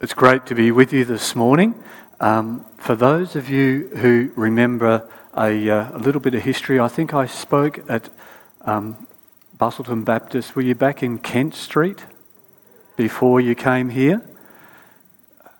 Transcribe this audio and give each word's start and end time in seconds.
It's 0.00 0.12
great 0.12 0.44
to 0.46 0.56
be 0.56 0.72
with 0.72 0.92
you 0.92 1.04
this 1.04 1.36
morning. 1.36 1.72
Um, 2.18 2.66
for 2.78 2.96
those 2.96 3.36
of 3.36 3.48
you 3.48 3.88
who 3.96 4.32
remember 4.34 5.08
a, 5.36 5.70
uh, 5.70 5.96
a, 5.96 5.98
little 5.98 6.20
bit 6.20 6.34
of 6.34 6.42
history, 6.42 6.80
I 6.80 6.88
think 6.88 7.14
I 7.14 7.26
spoke 7.26 7.78
at 7.88 8.10
um, 8.62 9.06
Busselton 9.56 10.04
Baptist. 10.04 10.56
Were 10.56 10.62
you 10.62 10.74
back 10.74 11.04
in 11.04 11.20
Kent 11.20 11.54
Street 11.54 12.04
before 12.96 13.40
you 13.40 13.54
came 13.54 13.88
here? 13.88 14.20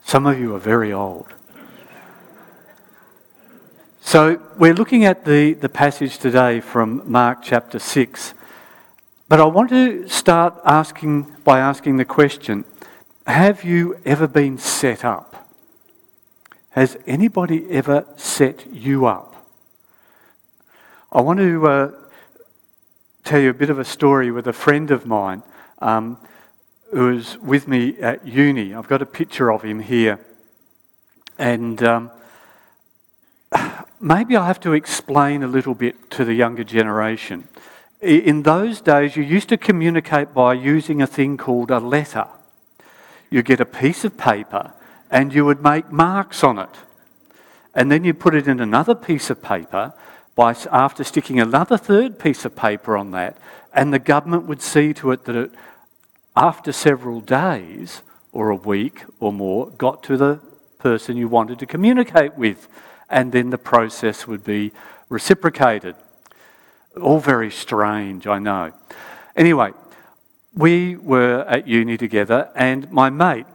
Some 0.02 0.26
of 0.26 0.38
you 0.38 0.52
are 0.56 0.58
very 0.58 0.92
old. 0.92 1.32
So, 4.00 4.42
we're 4.58 4.74
looking 4.74 5.04
at 5.04 5.24
the, 5.24 5.54
the 5.54 5.68
passage 5.68 6.18
today 6.18 6.60
from 6.60 7.02
Mark 7.10 7.38
chapter 7.40 7.78
6. 7.78 8.34
But 9.28 9.40
I 9.40 9.44
want 9.44 9.70
to 9.70 10.08
start 10.08 10.60
asking 10.64 11.22
by 11.44 11.60
asking 11.60 11.98
the 11.98 12.04
question 12.04 12.64
have 13.26 13.64
you 13.64 13.98
ever 14.04 14.26
been 14.26 14.58
set 14.58 15.04
up? 15.04 15.48
Has 16.70 16.96
anybody 17.06 17.70
ever 17.70 18.04
set 18.16 18.66
you 18.72 19.06
up? 19.06 19.46
I 21.12 21.20
want 21.20 21.38
to 21.38 21.66
uh, 21.66 21.90
tell 23.22 23.40
you 23.40 23.50
a 23.50 23.54
bit 23.54 23.70
of 23.70 23.78
a 23.78 23.84
story 23.84 24.30
with 24.30 24.46
a 24.46 24.52
friend 24.52 24.90
of 24.90 25.06
mine 25.06 25.42
um, 25.78 26.18
who 26.90 27.14
was 27.14 27.38
with 27.38 27.68
me 27.68 27.96
at 28.00 28.26
uni. 28.26 28.74
I've 28.74 28.88
got 28.88 29.00
a 29.00 29.06
picture 29.06 29.52
of 29.52 29.62
him 29.62 29.80
here. 29.80 30.18
And 31.38 31.82
um, 31.82 32.10
maybe 34.00 34.36
I 34.36 34.46
have 34.46 34.60
to 34.60 34.72
explain 34.72 35.42
a 35.42 35.48
little 35.48 35.74
bit 35.74 36.10
to 36.10 36.24
the 36.24 36.34
younger 36.34 36.64
generation. 36.64 37.48
In 38.00 38.42
those 38.42 38.80
days, 38.82 39.16
you 39.16 39.22
used 39.22 39.48
to 39.48 39.56
communicate 39.56 40.34
by 40.34 40.52
using 40.52 41.00
a 41.00 41.06
thing 41.06 41.36
called 41.36 41.70
a 41.70 41.78
letter 41.78 42.26
you 43.34 43.42
get 43.42 43.58
a 43.58 43.66
piece 43.66 44.04
of 44.04 44.16
paper 44.16 44.72
and 45.10 45.34
you 45.34 45.44
would 45.44 45.60
make 45.60 45.90
marks 45.90 46.44
on 46.44 46.56
it. 46.56 46.70
And 47.74 47.90
then 47.90 48.04
you 48.04 48.14
put 48.14 48.36
it 48.36 48.46
in 48.46 48.60
another 48.60 48.94
piece 48.94 49.28
of 49.28 49.42
paper 49.42 49.92
by, 50.36 50.54
after 50.70 51.02
sticking 51.02 51.40
another 51.40 51.76
third 51.76 52.20
piece 52.20 52.44
of 52.44 52.54
paper 52.54 52.96
on 52.96 53.10
that, 53.10 53.36
and 53.72 53.92
the 53.92 53.98
government 53.98 54.44
would 54.44 54.62
see 54.62 54.94
to 54.94 55.10
it 55.10 55.24
that 55.24 55.34
it, 55.34 55.50
after 56.36 56.70
several 56.70 57.20
days 57.20 58.02
or 58.30 58.50
a 58.50 58.56
week 58.56 59.02
or 59.18 59.32
more, 59.32 59.68
got 59.70 60.04
to 60.04 60.16
the 60.16 60.38
person 60.78 61.16
you 61.16 61.26
wanted 61.26 61.58
to 61.58 61.66
communicate 61.66 62.36
with, 62.36 62.68
and 63.10 63.32
then 63.32 63.50
the 63.50 63.58
process 63.58 64.28
would 64.28 64.44
be 64.44 64.70
reciprocated. 65.08 65.96
All 67.02 67.18
very 67.18 67.50
strange, 67.50 68.28
I 68.28 68.38
know. 68.38 68.72
Anyway, 69.34 69.72
we 70.56 70.96
were 70.96 71.44
at 71.48 71.66
uni 71.66 71.96
together, 71.96 72.50
and 72.54 72.90
my 72.90 73.10
mate, 73.10 73.46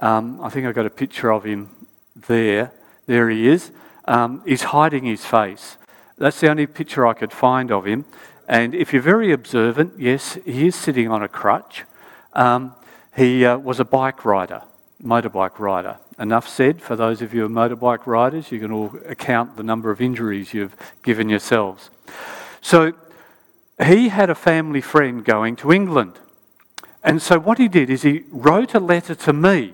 um, 0.00 0.40
I 0.40 0.48
think 0.48 0.66
I 0.66 0.72
got 0.72 0.86
a 0.86 0.90
picture 0.90 1.30
of 1.30 1.44
him 1.44 1.70
there. 2.26 2.72
There 3.06 3.30
he 3.30 3.48
is. 3.48 3.70
Um, 4.04 4.42
he's 4.44 4.62
hiding 4.62 5.04
his 5.04 5.24
face. 5.24 5.76
That's 6.16 6.40
the 6.40 6.48
only 6.48 6.66
picture 6.66 7.06
I 7.06 7.14
could 7.14 7.32
find 7.32 7.70
of 7.70 7.86
him. 7.86 8.04
And 8.48 8.74
if 8.74 8.92
you're 8.92 9.02
very 9.02 9.32
observant, 9.32 9.94
yes, 9.98 10.38
he 10.44 10.66
is 10.66 10.74
sitting 10.74 11.08
on 11.08 11.22
a 11.22 11.28
crutch. 11.28 11.84
Um, 12.32 12.74
he 13.14 13.44
uh, 13.44 13.58
was 13.58 13.78
a 13.78 13.84
bike 13.84 14.24
rider, 14.24 14.62
motorbike 15.02 15.58
rider. 15.58 15.98
Enough 16.18 16.48
said 16.48 16.82
for 16.82 16.96
those 16.96 17.22
of 17.22 17.32
you 17.32 17.46
who 17.46 17.46
are 17.46 17.68
motorbike 17.68 18.06
riders, 18.06 18.50
you 18.50 18.58
can 18.58 18.72
all 18.72 18.96
account 19.06 19.56
the 19.56 19.62
number 19.62 19.90
of 19.90 20.00
injuries 20.00 20.54
you've 20.54 20.74
given 21.02 21.28
yourselves. 21.28 21.90
So 22.60 22.94
he 23.84 24.08
had 24.08 24.30
a 24.30 24.34
family 24.34 24.80
friend 24.80 25.24
going 25.24 25.54
to 25.56 25.72
England. 25.72 26.18
And 27.08 27.22
so 27.22 27.38
what 27.38 27.56
he 27.56 27.68
did 27.68 27.88
is 27.88 28.02
he 28.02 28.24
wrote 28.30 28.74
a 28.74 28.78
letter 28.78 29.14
to 29.14 29.32
me 29.32 29.72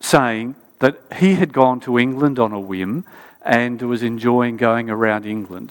saying 0.00 0.54
that 0.78 0.98
he 1.16 1.34
had 1.34 1.52
gone 1.52 1.80
to 1.80 1.98
England 1.98 2.38
on 2.38 2.50
a 2.50 2.58
whim 2.58 3.04
and 3.42 3.82
was 3.82 4.02
enjoying 4.02 4.56
going 4.56 4.88
around 4.88 5.26
England. 5.26 5.70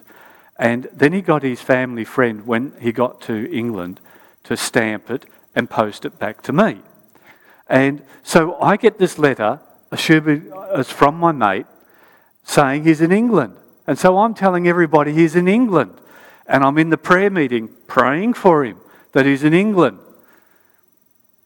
And 0.59 0.88
then 0.94 1.12
he 1.12 1.24
got 1.24 1.41
his 1.41 1.59
family 1.59 2.06
friend, 2.06 2.46
when 2.46 2.74
he 2.79 2.91
got 2.91 3.19
to 3.22 3.52
England, 3.52 4.00
to 4.44 4.56
stamp 4.56 5.09
it 5.09 5.25
and 5.56 5.72
post 5.72 6.06
it 6.06 6.19
back 6.19 6.44
to 6.44 6.53
me. 6.53 6.81
And 7.68 8.03
so 8.22 8.56
I 8.62 8.78
get 8.78 9.00
this 9.00 9.18
letter, 9.18 9.62
it's 9.91 10.08
uh, 10.08 10.84
from 10.84 11.16
my 11.16 11.31
mate, 11.31 11.66
saying 12.44 12.84
he's 12.84 13.02
in 13.02 13.12
England. 13.12 13.56
And 13.88 13.97
so 13.97 14.19
I'm 14.19 14.35
telling 14.35 14.68
everybody 14.68 15.13
he's 15.13 15.35
in 15.35 15.47
England. 15.47 15.96
And 16.46 16.63
I'm 16.63 16.78
in 16.78 16.91
the 16.91 16.97
prayer 16.97 17.31
meeting 17.31 17.69
praying 17.88 18.35
for 18.35 18.63
him 18.63 18.78
that 19.13 19.25
he's 19.25 19.44
in 19.44 19.56
England 19.56 19.97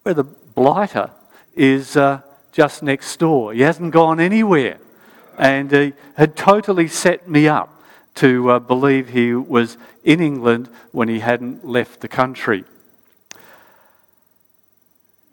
where 0.03 0.13
the 0.13 0.23
blighter 0.23 1.09
is 1.55 1.97
uh, 1.97 2.21
just 2.51 2.83
next 2.83 3.17
door. 3.17 3.53
He 3.53 3.61
hasn't 3.61 3.91
gone 3.91 4.19
anywhere. 4.19 4.77
And 5.37 5.71
he 5.71 5.93
had 6.15 6.35
totally 6.35 6.87
set 6.87 7.27
me 7.27 7.47
up 7.47 7.81
to 8.15 8.51
uh, 8.51 8.59
believe 8.59 9.09
he 9.09 9.33
was 9.33 9.77
in 10.03 10.21
England 10.21 10.69
when 10.91 11.07
he 11.07 11.19
hadn't 11.19 11.65
left 11.65 12.01
the 12.01 12.07
country. 12.07 12.65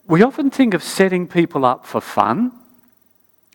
We 0.07 0.23
often 0.23 0.51
think 0.51 0.73
of 0.73 0.83
setting 0.83 1.29
people 1.29 1.65
up 1.65 1.85
for 1.85 2.01
fun 2.01 2.53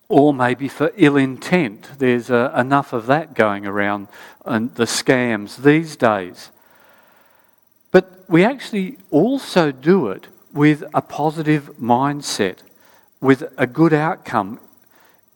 or 0.07 0.33
maybe 0.33 0.67
for 0.67 0.91
ill 0.95 1.17
intent. 1.17 1.89
There's 1.97 2.29
uh, 2.29 2.53
enough 2.55 2.93
of 2.93 3.07
that 3.07 3.33
going 3.33 3.65
around 3.65 4.07
and 4.45 4.73
the 4.75 4.83
scams 4.83 5.57
these 5.57 5.95
days. 5.95 6.51
But 7.91 8.25
we 8.29 8.43
actually 8.43 8.97
also 9.09 9.71
do 9.71 10.09
it 10.09 10.27
with 10.55 10.83
a 10.93 11.01
positive 11.01 11.69
mindset, 11.79 12.59
with 13.19 13.43
a 13.57 13.67
good 13.67 13.93
outcome 13.93 14.59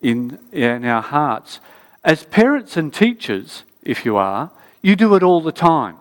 in, 0.01 0.39
in 0.53 0.85
our 0.85 1.01
hearts. 1.01 1.59
As 2.05 2.23
parents 2.23 2.77
and 2.77 2.91
teachers, 2.91 3.63
if 3.83 4.05
you 4.05 4.15
are, 4.15 4.49
you 4.81 4.95
do 4.95 5.13
it 5.15 5.21
all 5.21 5.41
the 5.41 5.51
time. 5.51 5.97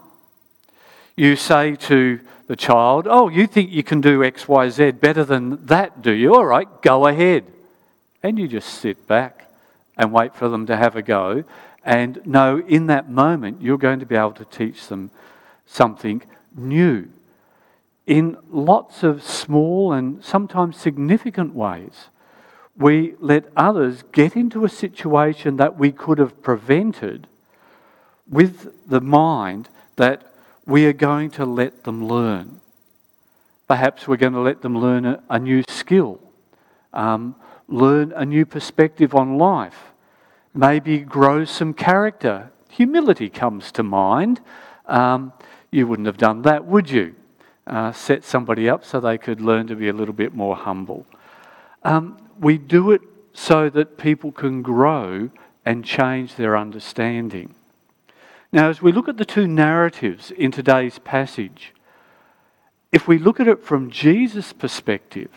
You 1.17 1.35
say 1.35 1.75
to 1.75 2.21
the 2.47 2.55
child, 2.55 3.09
Oh, 3.11 3.29
you 3.29 3.49
think 3.49 3.73
you 3.73 3.83
can 3.83 4.01
do 4.01 4.23
X, 4.23 4.47
Y, 4.47 4.69
Z 4.69 4.93
better 4.93 5.25
than 5.25 5.67
that, 5.67 6.01
do 6.01 6.13
you? 6.13 6.35
All 6.35 6.47
right, 6.47 6.69
go 6.81 7.09
ahead. 7.09 7.45
And 8.23 8.39
you 8.39 8.47
just 8.47 8.69
sit 8.69 9.09
back 9.09 9.51
and 9.97 10.13
wait 10.13 10.37
for 10.37 10.49
them 10.49 10.67
to 10.67 10.77
have 10.77 10.95
a 10.95 11.03
go 11.03 11.43
and 11.85 12.25
know 12.25 12.59
in 12.59 12.87
that 12.87 13.11
moment 13.11 13.61
you're 13.61 13.79
going 13.79 13.99
to 13.99 14.07
be 14.07 14.15
able 14.15 14.33
to 14.33 14.45
teach 14.45 14.87
them 14.87 15.11
something 15.67 16.23
new 16.55 17.09
in 18.09 18.39
lots 18.51 19.03
of 19.03 19.23
small 19.23 19.93
and 19.93 20.25
sometimes 20.25 20.79
significant 20.79 21.55
ways. 21.55 22.09
We 22.75 23.15
let 23.21 23.45
others 23.55 24.03
get 24.13 24.35
into 24.35 24.65
a 24.65 24.69
situation 24.71 25.59
that 25.59 25.79
we 25.79 25.93
could 25.93 26.17
have 26.17 26.43
prevented 26.43 27.27
with 28.27 28.89
the 28.89 29.03
mind 29.03 29.69
that 29.97 30.33
we 30.65 30.87
are 30.87 30.95
going 30.95 31.31
to 31.33 31.45
let 31.45 31.85
them 31.85 32.07
learn. 32.09 32.63
Perhaps 33.67 34.09
we're 34.09 34.17
going 34.17 34.33
to 34.33 34.41
let 34.41 34.63
them 34.63 34.79
learn 34.79 35.05
a, 35.05 35.23
a 35.29 35.39
new 35.39 35.63
skill, 35.69 36.19
um, 36.95 37.35
learn 37.69 38.13
a 38.13 38.25
new 38.25 38.47
perspective 38.47 39.15
on 39.15 39.37
life, 39.37 39.93
maybe 40.55 41.01
grow 41.01 41.45
some 41.45 41.75
character. 41.75 42.51
Humility 42.71 43.29
comes 43.29 43.71
to 43.73 43.83
mind. 43.83 44.41
Um, 44.87 45.35
you 45.71 45.87
wouldn't 45.87 46.07
have 46.07 46.17
done 46.17 46.41
that, 46.43 46.65
would 46.65 46.89
you? 46.89 47.15
Uh, 47.69 47.93
set 47.93 48.25
somebody 48.25 48.69
up 48.69 48.85
so 48.85 48.99
they 48.99 49.19
could 49.19 49.41
learn 49.41 49.67
to 49.67 49.77
be 49.77 49.89
a 49.89 49.93
little 49.93 50.15
bit 50.15 50.35
more 50.35 50.57
humble. 50.57 51.07
Um, 51.83 52.19
we 52.41 52.59
do 52.59 52.91
it 52.91 53.03
so 53.33 53.71
that 53.71 53.99
people 53.99 54.33
can 54.33 54.63
grow 54.63 55.31
and 55.65 55.85
change 55.85 56.35
their 56.37 56.57
understanding. 56.57 57.55
Now, 58.51 58.71
as 58.71 58.81
we 58.81 58.93
look 58.93 59.09
at 59.09 59.19
the 59.19 59.25
two 59.25 59.47
narratives 59.47 60.31
in 60.31 60.51
today's 60.51 60.99
passage, 60.99 61.75
if 62.91 63.07
we 63.07 63.19
look 63.19 63.39
at 63.39 63.49
it 63.49 63.63
from 63.63 63.91
Jesus' 63.91 64.55
perspective, 64.55 65.31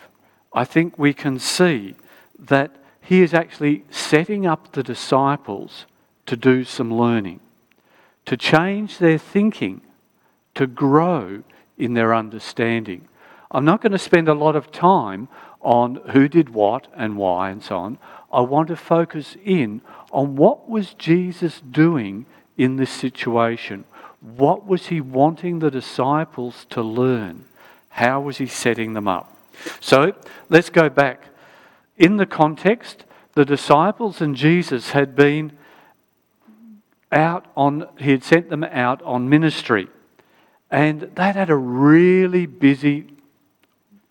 I 0.54 0.64
think 0.64 0.98
we 0.98 1.12
can 1.12 1.38
see 1.38 1.94
that 2.38 2.70
he 3.02 3.20
is 3.20 3.34
actually 3.34 3.84
setting 3.90 4.46
up 4.46 4.72
the 4.72 4.82
disciples 4.82 5.86
to 6.26 6.36
do 6.36 6.64
some 6.64 6.92
learning, 6.92 7.40
to 8.24 8.36
change 8.36 8.98
their 8.98 9.18
thinking, 9.18 9.82
to 10.54 10.66
grow 10.66 11.42
in 11.82 11.94
their 11.94 12.14
understanding. 12.14 13.08
I'm 13.50 13.64
not 13.64 13.82
going 13.82 13.92
to 13.92 13.98
spend 13.98 14.28
a 14.28 14.34
lot 14.34 14.56
of 14.56 14.70
time 14.70 15.28
on 15.60 15.96
who 16.12 16.28
did 16.28 16.50
what 16.50 16.86
and 16.94 17.16
why 17.16 17.50
and 17.50 17.62
so 17.62 17.76
on. 17.76 17.98
I 18.32 18.40
want 18.40 18.68
to 18.68 18.76
focus 18.76 19.36
in 19.44 19.82
on 20.10 20.36
what 20.36 20.68
was 20.68 20.94
Jesus 20.94 21.60
doing 21.60 22.26
in 22.56 22.76
this 22.76 22.90
situation? 22.90 23.84
What 24.20 24.66
was 24.66 24.86
he 24.86 25.00
wanting 25.00 25.58
the 25.58 25.70
disciples 25.70 26.66
to 26.70 26.82
learn? 26.82 27.46
How 27.90 28.20
was 28.20 28.38
he 28.38 28.46
setting 28.46 28.92
them 28.92 29.08
up? 29.08 29.34
So 29.80 30.14
let's 30.48 30.70
go 30.70 30.88
back. 30.88 31.24
In 31.96 32.16
the 32.16 32.26
context, 32.26 33.04
the 33.34 33.44
disciples 33.44 34.20
and 34.20 34.36
Jesus 34.36 34.90
had 34.90 35.14
been 35.14 35.52
out 37.10 37.46
on, 37.56 37.86
he 37.98 38.10
had 38.10 38.24
sent 38.24 38.48
them 38.48 38.64
out 38.64 39.02
on 39.02 39.28
ministry. 39.28 39.88
And 40.72 41.02
they'd 41.02 41.36
had 41.36 41.50
a 41.50 41.56
really 41.56 42.46
busy, 42.46 43.06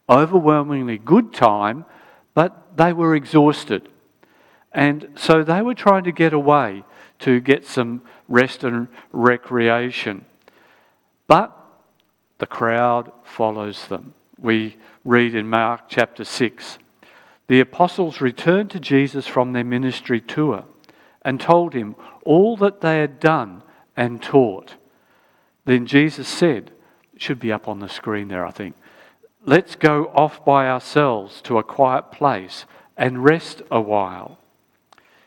overwhelmingly 0.07 0.97
good 0.97 1.33
time 1.33 1.85
But 2.33 2.77
they 2.77 2.93
were 2.93 3.15
exhausted. 3.15 3.89
And 4.71 5.09
so 5.15 5.43
they 5.43 5.61
were 5.61 5.73
trying 5.73 6.05
to 6.05 6.11
get 6.11 6.31
away 6.31 6.83
to 7.19 7.39
get 7.39 7.65
some 7.65 8.01
rest 8.29 8.63
and 8.63 8.87
recreation. 9.11 10.25
But 11.27 11.55
the 12.37 12.47
crowd 12.47 13.11
follows 13.23 13.87
them. 13.87 14.13
We 14.39 14.77
read 15.03 15.35
in 15.35 15.49
Mark 15.49 15.89
chapter 15.89 16.23
6 16.23 16.77
the 17.47 17.59
apostles 17.59 18.21
returned 18.21 18.71
to 18.71 18.79
Jesus 18.79 19.27
from 19.27 19.51
their 19.51 19.65
ministry 19.65 20.21
tour 20.21 20.63
and 21.21 21.37
told 21.37 21.73
him 21.73 21.97
all 22.23 22.55
that 22.55 22.79
they 22.79 22.99
had 22.99 23.19
done 23.19 23.61
and 23.97 24.21
taught. 24.21 24.75
Then 25.65 25.85
Jesus 25.85 26.27
said, 26.27 26.71
should 27.17 27.39
be 27.39 27.51
up 27.51 27.67
on 27.67 27.79
the 27.79 27.89
screen 27.89 28.27
there, 28.27 28.45
I 28.45 28.51
think. 28.51 28.75
Let's 29.45 29.75
go 29.75 30.07
off 30.13 30.43
by 30.43 30.67
ourselves 30.67 31.41
to 31.43 31.57
a 31.57 31.63
quiet 31.63 32.11
place 32.11 32.65
and 32.97 33.23
rest 33.23 33.61
a 33.71 33.81
while. 33.81 34.37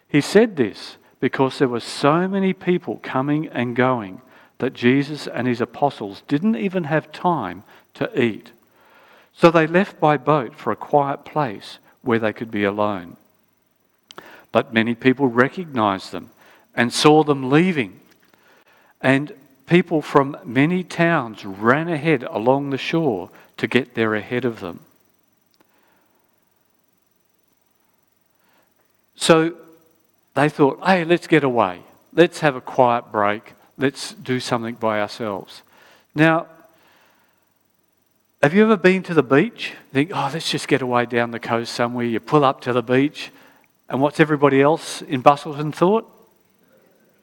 He 0.09 0.21
said 0.21 0.57
this 0.57 0.97
because 1.21 1.59
there 1.59 1.69
were 1.69 1.81
so 1.81 2.29
many 2.29 2.53
people 2.53 3.01
coming 3.03 3.49
and 3.49 3.75
going 3.75 4.21
that 4.59 4.75
Jesus 4.75 5.27
and 5.27 5.47
his 5.47 5.61
apostles 5.61 6.23
didn't 6.29 6.57
even 6.57 6.85
have 6.85 7.13
time 7.13 7.65
to 7.95 8.21
eat. 8.21 8.53
So 9.33 9.51
they 9.51 9.67
left 9.67 9.99
by 9.99 10.17
boat 10.17 10.55
for 10.55 10.71
a 10.71 10.77
quiet 10.77 11.25
place 11.25 11.79
where 12.03 12.19
they 12.19 12.33
could 12.33 12.51
be 12.51 12.65
alone. 12.65 13.17
But 14.53 14.73
many 14.73 14.95
people 14.95 15.27
recognized 15.27 16.13
them 16.13 16.31
and 16.75 16.93
saw 16.93 17.25
them 17.25 17.51
leaving. 17.51 18.01
And 19.01 19.33
people 19.67 20.03
from 20.03 20.37
many 20.45 20.83
towns 20.85 21.45
ran 21.45 21.89
ahead 21.89 22.23
along 22.25 22.71
the 22.71 22.79
shore 22.79 23.31
to 23.57 23.67
get 23.67 23.95
there 23.95 24.15
ahead 24.15 24.45
of 24.45 24.61
them. 24.61 24.81
So 29.17 29.55
they 30.35 30.49
thought, 30.49 30.85
hey, 30.85 31.05
let's 31.05 31.27
get 31.27 31.45
away. 31.45 31.81
Let's 32.13 32.41
have 32.41 32.57
a 32.57 32.61
quiet 32.61 33.11
break. 33.11 33.55
Let's 33.79 34.13
do 34.13 34.41
something 34.41 34.75
by 34.75 35.01
ourselves. 35.01 35.63
Now, 36.15 36.47
have 38.43 38.53
you 38.53 38.63
ever 38.63 38.77
been 38.77 39.03
to 39.05 39.15
the 39.15 39.23
beach? 39.23 39.73
Think, 39.93 40.11
oh, 40.13 40.31
let's 40.33 40.51
just 40.51 40.69
get 40.69 40.83
away 40.83 41.07
down 41.07 41.31
the 41.31 41.41
coast 41.41 41.73
somewhere. 41.73 42.05
You 42.05 42.21
pull 42.21 42.45
up 42.45 42.61
to 42.63 42.73
the 42.73 42.83
beach, 42.83 43.31
and 43.89 44.01
what's 44.01 44.21
everybody 44.21 44.61
else 44.61 45.01
in 45.01 45.23
Busselton 45.23 45.75
thought? 45.75 46.11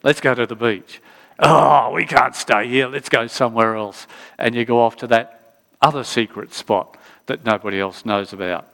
Let's 0.01 0.19
go 0.19 0.33
to 0.33 0.47
the 0.47 0.55
beach. 0.55 0.99
Oh, 1.41 1.91
we 1.91 2.05
can't 2.05 2.35
stay 2.35 2.67
here. 2.67 2.87
Let's 2.87 3.09
go 3.09 3.25
somewhere 3.27 3.75
else. 3.75 4.05
And 4.37 4.53
you 4.53 4.63
go 4.63 4.79
off 4.79 4.97
to 4.97 5.07
that 5.07 5.55
other 5.81 6.03
secret 6.03 6.53
spot 6.53 6.97
that 7.25 7.43
nobody 7.43 7.79
else 7.79 8.05
knows 8.05 8.31
about. 8.31 8.67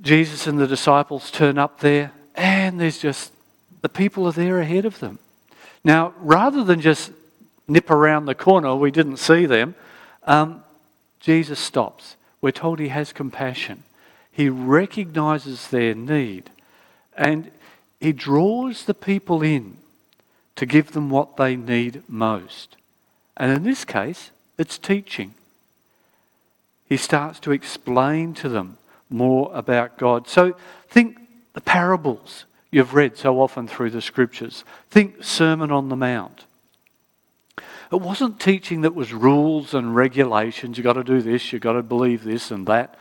Jesus 0.00 0.46
and 0.46 0.58
the 0.58 0.66
disciples 0.66 1.30
turn 1.30 1.58
up 1.58 1.80
there, 1.80 2.12
and 2.34 2.80
there's 2.80 2.98
just 2.98 3.32
the 3.82 3.88
people 3.88 4.26
are 4.26 4.32
there 4.32 4.60
ahead 4.60 4.84
of 4.84 5.00
them. 5.00 5.18
Now, 5.82 6.14
rather 6.18 6.62
than 6.62 6.80
just 6.80 7.10
nip 7.66 7.90
around 7.90 8.26
the 8.26 8.34
corner, 8.34 8.74
we 8.76 8.90
didn't 8.90 9.16
see 9.16 9.46
them, 9.46 9.74
um, 10.24 10.62
Jesus 11.18 11.58
stops. 11.58 12.16
We're 12.40 12.50
told 12.50 12.78
he 12.78 12.88
has 12.88 13.12
compassion. 13.12 13.82
He 14.32 14.48
recognizes 14.48 15.68
their 15.68 15.94
need 15.94 16.50
and 17.16 17.50
he 18.00 18.12
draws 18.12 18.84
the 18.84 18.94
people 18.94 19.42
in 19.42 19.76
to 20.60 20.66
give 20.66 20.92
them 20.92 21.08
what 21.08 21.38
they 21.38 21.56
need 21.56 22.02
most. 22.06 22.76
And 23.34 23.50
in 23.50 23.62
this 23.62 23.86
case, 23.86 24.30
it's 24.58 24.76
teaching. 24.76 25.32
He 26.86 26.98
starts 26.98 27.40
to 27.40 27.52
explain 27.52 28.34
to 28.34 28.48
them 28.50 28.76
more 29.08 29.50
about 29.54 29.96
God. 29.96 30.28
So 30.28 30.54
think 30.86 31.16
the 31.54 31.62
parables 31.62 32.44
you've 32.70 32.92
read 32.92 33.16
so 33.16 33.40
often 33.40 33.68
through 33.68 33.88
the 33.88 34.02
scriptures. 34.02 34.62
Think 34.90 35.24
Sermon 35.24 35.72
on 35.72 35.88
the 35.88 35.96
Mount. 35.96 36.44
It 37.90 38.02
wasn't 38.02 38.38
teaching 38.38 38.82
that 38.82 38.94
was 38.94 39.14
rules 39.14 39.72
and 39.72 39.96
regulations. 39.96 40.76
You've 40.76 40.84
got 40.84 40.92
to 40.92 41.02
do 41.02 41.22
this, 41.22 41.54
you've 41.54 41.62
got 41.62 41.72
to 41.72 41.82
believe 41.82 42.22
this 42.22 42.50
and 42.50 42.66
that. 42.66 42.98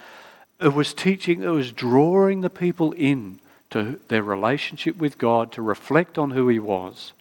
It 0.61 0.73
was 0.73 0.93
teaching 0.93 1.41
that 1.41 1.51
was 1.51 1.73
drawing 1.73 2.39
the 2.39 2.49
people 2.49 2.93
in 2.93 3.41
to 3.71 3.99
their 4.07 4.23
relationship 4.23 4.95
with 4.95 5.17
God, 5.17 5.51
to 5.51 5.61
reflect 5.61 6.17
on 6.17 6.31
who 6.31 6.47
He 6.47 6.57
was, 6.57 7.11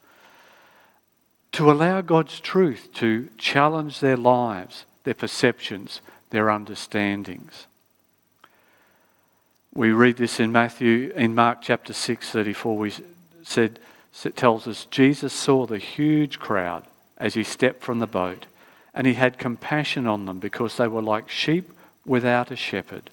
to 1.52 1.70
allow 1.70 2.00
God's 2.00 2.40
truth 2.40 2.88
to 2.94 3.28
challenge 3.38 4.00
their 4.00 4.16
lives, 4.16 4.84
their 5.04 5.14
perceptions, 5.14 6.00
their 6.30 6.50
understandings. 6.50 7.66
We 9.74 9.90
read 9.92 10.16
this 10.16 10.40
in 10.40 10.52
Matthew, 10.52 11.12
in 11.14 11.34
Mark 11.34 11.58
chapter 11.62 11.92
6, 11.92 12.30
34. 12.30 12.76
We 12.76 12.92
said, 13.42 13.78
it 14.24 14.36
tells 14.36 14.66
us 14.66 14.86
Jesus 14.90 15.32
saw 15.32 15.66
the 15.66 15.78
huge 15.78 16.38
crowd 16.38 16.84
as 17.16 17.34
he 17.34 17.44
stepped 17.44 17.82
from 17.82 17.98
the 17.98 18.06
boat, 18.06 18.46
and 18.94 19.06
he 19.06 19.14
had 19.14 19.38
compassion 19.38 20.06
on 20.06 20.26
them 20.26 20.38
because 20.38 20.76
they 20.76 20.88
were 20.88 21.02
like 21.02 21.28
sheep 21.28 21.72
without 22.04 22.50
a 22.50 22.56
shepherd. 22.56 23.10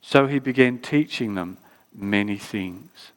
So 0.00 0.26
he 0.26 0.38
began 0.38 0.78
teaching 0.78 1.34
them 1.34 1.58
many 1.94 2.38
things. 2.38 3.12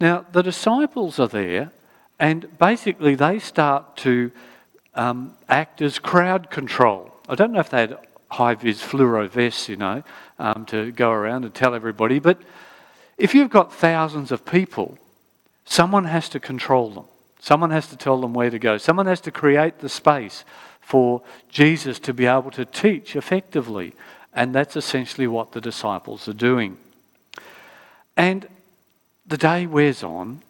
Now, 0.00 0.24
the 0.32 0.42
disciples 0.42 1.18
are 1.18 1.28
there, 1.28 1.70
and 2.18 2.58
basically 2.58 3.14
they 3.14 3.38
start 3.38 3.96
to 3.98 4.30
um, 4.94 5.34
act 5.48 5.80
as 5.80 5.98
crowd 5.98 6.50
control. 6.50 7.14
I 7.28 7.34
don't 7.34 7.52
know 7.52 7.60
if 7.60 7.70
they 7.70 7.80
had 7.80 7.98
high 8.30 8.54
vis 8.54 8.82
fluoro 8.82 9.28
vests, 9.28 9.68
you 9.68 9.76
know, 9.76 10.02
um, 10.38 10.66
to 10.66 10.90
go 10.92 11.10
around 11.10 11.44
and 11.44 11.54
tell 11.54 11.74
everybody. 11.74 12.18
But 12.18 12.40
if 13.16 13.34
you've 13.34 13.50
got 13.50 13.72
thousands 13.72 14.32
of 14.32 14.44
people, 14.44 14.98
someone 15.64 16.04
has 16.04 16.28
to 16.30 16.40
control 16.40 16.90
them. 16.90 17.04
Someone 17.40 17.70
has 17.70 17.86
to 17.88 17.96
tell 17.96 18.20
them 18.20 18.34
where 18.34 18.50
to 18.50 18.58
go. 18.58 18.78
Someone 18.78 19.06
has 19.06 19.20
to 19.22 19.30
create 19.30 19.78
the 19.78 19.88
space 19.88 20.44
for 20.80 21.22
Jesus 21.48 21.98
to 22.00 22.12
be 22.12 22.26
able 22.26 22.50
to 22.52 22.64
teach 22.64 23.14
effectively. 23.14 23.94
And 24.34 24.54
that's 24.54 24.76
essentially 24.76 25.26
what 25.26 25.52
the 25.52 25.60
disciples 25.60 26.26
are 26.28 26.32
doing. 26.32 26.78
And 28.16 28.48
the 29.26 29.36
day 29.36 29.66
wears 29.66 30.02
on, 30.02 30.42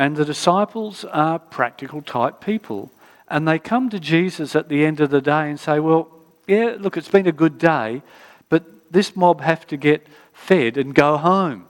and 0.00 0.16
the 0.16 0.24
disciples 0.24 1.04
are 1.04 1.38
practical 1.38 2.00
type 2.00 2.40
people. 2.40 2.90
And 3.28 3.46
they 3.46 3.58
come 3.58 3.90
to 3.90 4.00
Jesus 4.00 4.56
at 4.56 4.70
the 4.70 4.86
end 4.86 4.98
of 4.98 5.10
the 5.10 5.20
day 5.20 5.50
and 5.50 5.60
say, 5.60 5.78
Well, 5.78 6.08
yeah, 6.46 6.76
look, 6.78 6.96
it's 6.96 7.10
been 7.10 7.26
a 7.26 7.32
good 7.32 7.58
day, 7.58 8.00
but 8.48 8.64
this 8.90 9.14
mob 9.14 9.42
have 9.42 9.66
to 9.66 9.76
get 9.76 10.06
fed 10.32 10.78
and 10.78 10.94
go 10.94 11.18
home. 11.18 11.66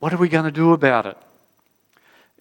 What 0.00 0.12
are 0.12 0.18
we 0.18 0.28
going 0.28 0.44
to 0.44 0.50
do 0.50 0.74
about 0.74 1.06
it? 1.06 1.16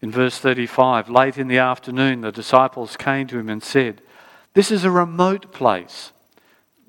In 0.01 0.11
verse 0.11 0.37
35, 0.37 1.09
late 1.09 1.37
in 1.37 1.47
the 1.47 1.59
afternoon, 1.59 2.19
the 2.19 2.33
disciples 2.33 2.97
came 2.97 3.25
to 3.27 3.39
him 3.39 3.47
and 3.47 3.63
said, 3.63 4.01
This 4.53 4.69
is 4.69 4.83
a 4.83 4.91
remote 4.91 5.53
place. 5.53 6.11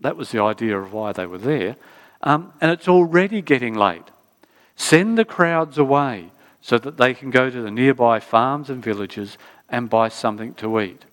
That 0.00 0.16
was 0.16 0.32
the 0.32 0.42
idea 0.42 0.76
of 0.76 0.92
why 0.92 1.12
they 1.12 1.26
were 1.26 1.38
there. 1.38 1.76
Um, 2.22 2.52
and 2.60 2.72
it's 2.72 2.88
already 2.88 3.40
getting 3.40 3.74
late. 3.74 4.10
Send 4.74 5.16
the 5.16 5.24
crowds 5.24 5.78
away 5.78 6.32
so 6.66 6.78
that 6.78 6.96
they 6.96 7.14
can 7.14 7.30
go 7.30 7.48
to 7.48 7.62
the 7.62 7.70
nearby 7.70 8.18
farms 8.18 8.68
and 8.68 8.82
villages 8.82 9.38
and 9.68 9.88
buy 9.88 10.08
something 10.08 10.52
to 10.52 10.80
eat. 10.80 11.04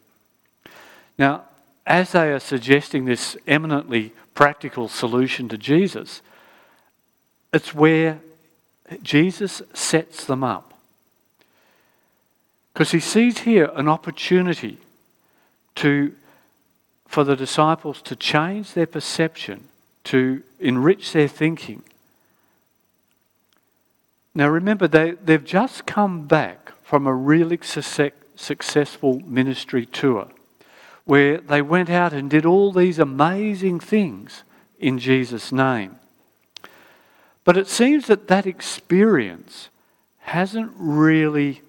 Now, 1.15 1.43
as 1.85 2.13
they 2.13 2.31
are 2.31 2.39
suggesting 2.39 3.05
this 3.05 3.37
eminently 3.45 4.13
practical 4.33 4.87
solution 4.87 5.47
to 5.49 5.57
Jesus, 5.59 6.23
it's 7.53 7.71
where 7.71 8.17
Jesus 9.03 9.61
sets 9.75 10.25
them 10.25 10.43
up. 10.43 10.73
Because 12.73 12.89
he 12.89 12.99
sees 12.99 13.41
here 13.41 13.69
an 13.75 13.87
opportunity 13.87 14.79
to, 15.75 16.15
for 17.05 17.23
the 17.23 17.35
disciples 17.35 18.01
to 18.01 18.15
change 18.15 18.73
their 18.73 18.87
perception, 18.87 19.67
to 20.05 20.41
enrich 20.59 21.11
their 21.11 21.27
thinking. 21.27 21.83
Now 24.35 24.49
remember, 24.49 24.87
they, 24.87 25.11
they've 25.11 25.43
just 25.43 25.85
come 25.85 26.25
back 26.25 26.71
from 26.83 27.05
a 27.05 27.13
really 27.13 27.59
successful 27.61 29.19
ministry 29.21 29.85
tour 29.85 30.27
where 31.05 31.37
they 31.37 31.61
went 31.61 31.89
out 31.89 32.13
and 32.13 32.29
did 32.29 32.45
all 32.45 32.71
these 32.71 32.97
amazing 32.97 33.79
things 33.79 34.43
in 34.79 34.99
Jesus' 34.99 35.51
name. 35.51 35.97
But 37.43 37.57
it 37.57 37.67
seems 37.67 38.07
that 38.07 38.27
that 38.29 38.45
experience 38.45 39.69
hasn't 40.19 40.71
really 40.77 41.61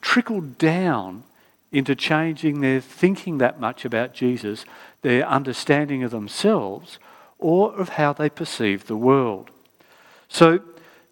trickled 0.00 0.58
down 0.58 1.24
into 1.72 1.94
changing 1.94 2.60
their 2.60 2.80
thinking 2.80 3.38
that 3.38 3.60
much 3.60 3.84
about 3.84 4.14
Jesus, 4.14 4.64
their 5.02 5.26
understanding 5.28 6.02
of 6.02 6.10
themselves, 6.10 6.98
or 7.38 7.74
of 7.74 7.90
how 7.90 8.12
they 8.12 8.30
perceive 8.30 8.86
the 8.86 8.96
world. 8.96 9.50
So 10.28 10.60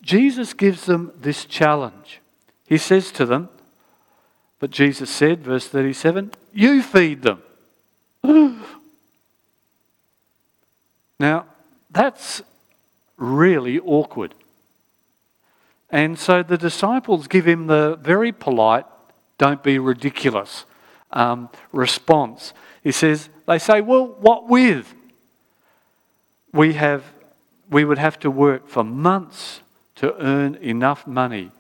Jesus 0.07 0.55
gives 0.55 0.87
them 0.87 1.11
this 1.21 1.45
challenge. 1.45 2.21
He 2.69 2.79
says 2.79 3.11
to 3.13 3.27
them, 3.27 3.49
but 4.61 4.71
Jesus 4.71 5.11
said, 5.11 5.43
verse 5.43 5.67
37, 5.67 6.31
You 6.53 6.81
feed 6.81 7.23
them. 7.23 7.43
now, 11.19 11.47
that's 11.91 12.41
really 13.17 13.81
awkward. 13.81 14.33
And 15.91 16.17
so 16.17 16.45
the 16.45 16.57
disciples 16.57 17.27
give 17.27 17.47
him 17.47 17.67
the 17.67 17.97
very 18.01 18.31
polite, 18.31 18.87
don't 19.39 19.63
be 19.63 19.81
ridiculous 19.81 20.67
um, 21.11 21.49
response. 21.73 22.53
He 22.85 22.93
says, 22.93 23.29
they 23.47 23.59
say, 23.59 23.81
well, 23.81 24.07
what 24.07 24.49
with? 24.49 24.95
We, 26.53 26.75
have, 26.75 27.03
we 27.69 27.85
would 27.85 27.99
have 27.99 28.21
to 28.21 28.31
work 28.31 28.69
for 28.69 28.85
months 28.85 29.63
to 29.97 30.17
earn 30.19 30.55
enough 30.57 31.07
money 31.07 31.51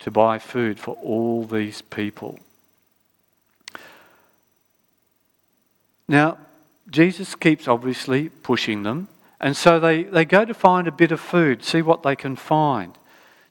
to 0.00 0.10
buy 0.10 0.38
food 0.38 0.78
for 0.78 0.96
all 0.96 1.44
these 1.44 1.82
people. 1.82 2.38
Now, 6.08 6.38
Jesus 6.90 7.34
keeps 7.34 7.66
obviously 7.66 8.28
pushing 8.28 8.82
them, 8.82 9.08
and 9.40 9.56
so 9.56 9.80
they, 9.80 10.02
they 10.02 10.24
go 10.24 10.44
to 10.44 10.54
find 10.54 10.86
a 10.86 10.92
bit 10.92 11.12
of 11.12 11.20
food, 11.20 11.64
see 11.64 11.82
what 11.82 12.02
they 12.02 12.16
can 12.16 12.36
find. 12.36 12.96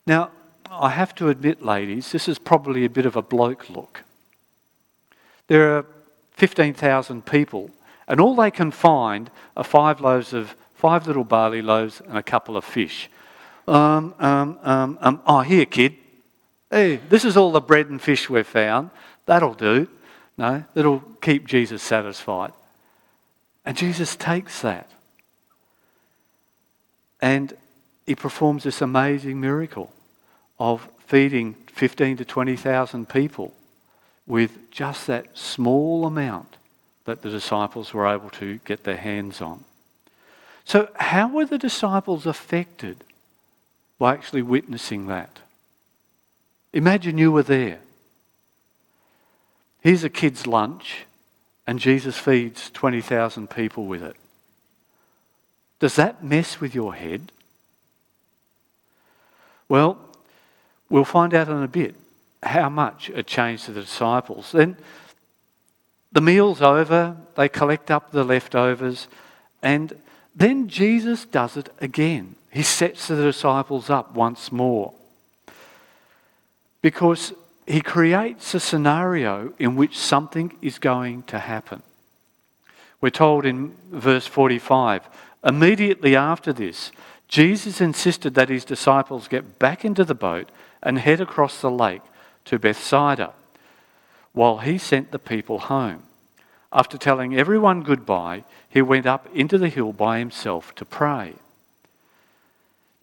Now, 0.05 0.29
I 0.69 0.89
have 0.89 1.15
to 1.15 1.29
admit, 1.29 1.63
ladies, 1.63 2.11
this 2.11 2.27
is 2.27 2.39
probably 2.39 2.85
a 2.85 2.89
bit 2.89 3.05
of 3.05 3.15
a 3.15 3.21
bloke 3.21 3.69
look. 3.69 4.03
There 5.47 5.77
are 5.77 5.85
15,000 6.31 7.25
people, 7.25 7.69
and 8.07 8.19
all 8.19 8.35
they 8.35 8.51
can 8.51 8.71
find 8.71 9.29
are 9.55 9.63
five 9.63 10.01
loaves 10.01 10.33
of 10.33 10.55
five 10.73 11.07
little 11.07 11.23
barley 11.23 11.61
loaves 11.61 12.01
and 12.01 12.17
a 12.17 12.23
couple 12.23 12.57
of 12.57 12.65
fish. 12.65 13.09
Um, 13.67 14.13
um, 14.19 14.59
um, 14.61 14.97
um, 15.01 15.21
oh, 15.25 15.41
here, 15.41 15.65
kid. 15.65 15.95
Hey, 16.69 16.97
this 16.97 17.23
is 17.23 17.37
all 17.37 17.51
the 17.51 17.61
bread 17.61 17.87
and 17.89 18.01
fish 18.01 18.29
we've 18.29 18.47
found. 18.47 18.89
That'll 19.25 19.53
do. 19.53 19.87
No, 20.37 20.63
that'll 20.73 21.01
keep 21.21 21.45
Jesus 21.45 21.81
satisfied. 21.81 22.51
And 23.65 23.77
Jesus 23.77 24.15
takes 24.15 24.61
that. 24.61 24.89
And 27.21 27.55
he 28.05 28.15
performs 28.15 28.63
this 28.63 28.81
amazing 28.81 29.39
miracle 29.39 29.93
of 30.59 30.87
feeding 31.05 31.53
15 31.67 32.17
to 32.17 32.25
20,000 32.25 33.07
people 33.07 33.53
with 34.27 34.71
just 34.71 35.07
that 35.07 35.37
small 35.37 36.05
amount 36.05 36.57
that 37.05 37.21
the 37.21 37.29
disciples 37.29 37.93
were 37.93 38.07
able 38.07 38.29
to 38.31 38.59
get 38.65 38.83
their 38.83 38.97
hands 38.97 39.41
on. 39.41 39.63
So, 40.65 40.89
how 40.95 41.27
were 41.27 41.45
the 41.45 41.57
disciples 41.57 42.25
affected 42.25 43.03
actually 44.05 44.41
witnessing 44.41 45.07
that? 45.07 45.39
Imagine 46.73 47.17
you 47.17 47.31
were 47.31 47.43
there. 47.43 47.79
Here's 49.81 50.03
a 50.03 50.09
kid's 50.09 50.47
lunch, 50.47 51.05
and 51.67 51.79
Jesus 51.79 52.17
feeds 52.17 52.71
20,000 52.71 53.49
people 53.49 53.85
with 53.85 54.01
it. 54.01 54.15
Does 55.79 55.95
that 55.97 56.23
mess 56.23 56.61
with 56.61 56.73
your 56.73 56.95
head? 56.95 57.31
Well, 59.67 59.97
we'll 60.89 61.03
find 61.03 61.33
out 61.33 61.49
in 61.49 61.61
a 61.61 61.67
bit 61.67 61.95
how 62.41 62.69
much 62.69 63.09
it 63.09 63.27
changed 63.27 63.65
to 63.65 63.71
the 63.71 63.81
disciples. 63.81 64.51
Then 64.51 64.77
the 66.11 66.21
meal's 66.21 66.61
over, 66.61 67.17
they 67.35 67.49
collect 67.49 67.91
up 67.91 68.11
the 68.11 68.23
leftovers, 68.23 69.07
and 69.61 69.93
then 70.35 70.67
Jesus 70.67 71.25
does 71.25 71.57
it 71.57 71.69
again. 71.81 72.35
He 72.53 72.61
sets 72.61 73.07
the 73.07 73.15
disciples 73.15 73.89
up 73.89 74.13
once 74.13 74.51
more. 74.51 74.93
Because 76.83 77.33
he 77.65 77.81
creates 77.81 78.53
a 78.53 78.59
scenario 78.59 79.53
in 79.57 79.75
which 79.75 79.97
something 79.97 80.55
is 80.61 80.77
going 80.77 81.23
to 81.23 81.39
happen. 81.39 81.81
We're 83.01 83.09
told 83.09 83.47
in 83.47 83.75
verse 83.91 84.27
45 84.27 85.09
immediately 85.43 86.15
after 86.15 86.53
this, 86.53 86.91
Jesus 87.27 87.81
insisted 87.81 88.35
that 88.35 88.49
his 88.49 88.63
disciples 88.63 89.27
get 89.27 89.57
back 89.57 89.83
into 89.83 90.05
the 90.05 90.13
boat 90.13 90.49
and 90.83 90.99
head 90.99 91.19
across 91.19 91.59
the 91.59 91.71
lake 91.71 92.03
to 92.45 92.59
Bethsaida 92.59 93.33
while 94.31 94.59
he 94.59 94.77
sent 94.77 95.11
the 95.11 95.19
people 95.19 95.57
home. 95.57 96.03
After 96.71 96.99
telling 96.99 97.35
everyone 97.35 97.81
goodbye, 97.81 98.43
he 98.69 98.81
went 98.83 99.07
up 99.07 99.27
into 99.33 99.57
the 99.57 99.69
hill 99.69 99.91
by 99.91 100.19
himself 100.19 100.75
to 100.75 100.85
pray. 100.85 101.33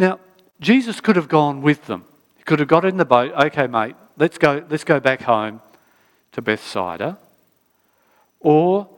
Now, 0.01 0.19
Jesus 0.61 0.99
could 1.03 1.17
have 1.17 1.29
gone 1.29 1.61
with 1.61 1.87
them. 1.87 2.07
He 2.39 2.43
could 2.45 2.59
have 2.59 2.69
got 2.69 2.87
in 2.87 2.97
the 2.97 3.05
boat, 3.05 3.33
okay, 3.33 3.67
mate, 3.67 3.95
let's 4.17 4.39
go, 4.39 4.65
let's 4.71 4.83
go 4.83 4.99
back 4.99 5.21
home 5.21 5.61
to 6.33 6.41
Bethsaida. 6.41 7.19
Or 8.41 8.89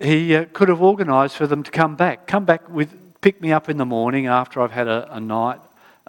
he 0.00 0.34
uh, 0.34 0.46
could 0.52 0.68
have 0.68 0.82
organised 0.82 1.36
for 1.36 1.46
them 1.46 1.62
to 1.62 1.70
come 1.70 1.94
back. 1.94 2.26
Come 2.26 2.44
back 2.44 2.68
with, 2.68 3.20
pick 3.20 3.40
me 3.40 3.52
up 3.52 3.68
in 3.68 3.76
the 3.76 3.86
morning 3.86 4.26
after 4.26 4.60
I've 4.60 4.72
had 4.72 4.88
a, 4.88 5.14
a 5.14 5.20
night 5.20 5.60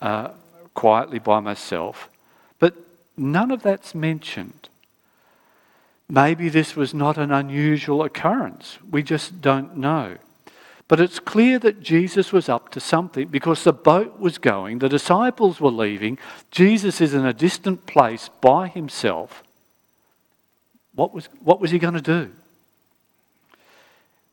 uh, 0.01 0.29
quietly 0.73 1.19
by 1.19 1.39
myself. 1.39 2.09
But 2.57 2.73
none 3.15 3.51
of 3.51 3.61
that's 3.61 3.93
mentioned. 3.93 4.69
Maybe 6.09 6.49
this 6.49 6.75
was 6.75 6.95
not 6.95 7.19
an 7.19 7.31
unusual 7.31 8.03
occurrence. 8.03 8.79
We 8.89 9.03
just 9.03 9.39
don't 9.39 9.77
know. 9.77 10.17
But 10.91 10.99
it's 10.99 11.19
clear 11.19 11.57
that 11.59 11.79
Jesus 11.79 12.33
was 12.33 12.49
up 12.49 12.67
to 12.71 12.81
something 12.81 13.29
because 13.29 13.63
the 13.63 13.71
boat 13.71 14.19
was 14.19 14.37
going, 14.37 14.79
the 14.79 14.89
disciples 14.89 15.61
were 15.61 15.71
leaving, 15.71 16.19
Jesus 16.51 16.99
is 16.99 17.13
in 17.13 17.25
a 17.25 17.31
distant 17.31 17.85
place 17.85 18.29
by 18.41 18.67
himself. 18.67 19.41
What 20.93 21.13
was, 21.13 21.29
what 21.39 21.61
was 21.61 21.71
he 21.71 21.79
going 21.79 21.93
to 21.93 22.01
do? 22.01 22.31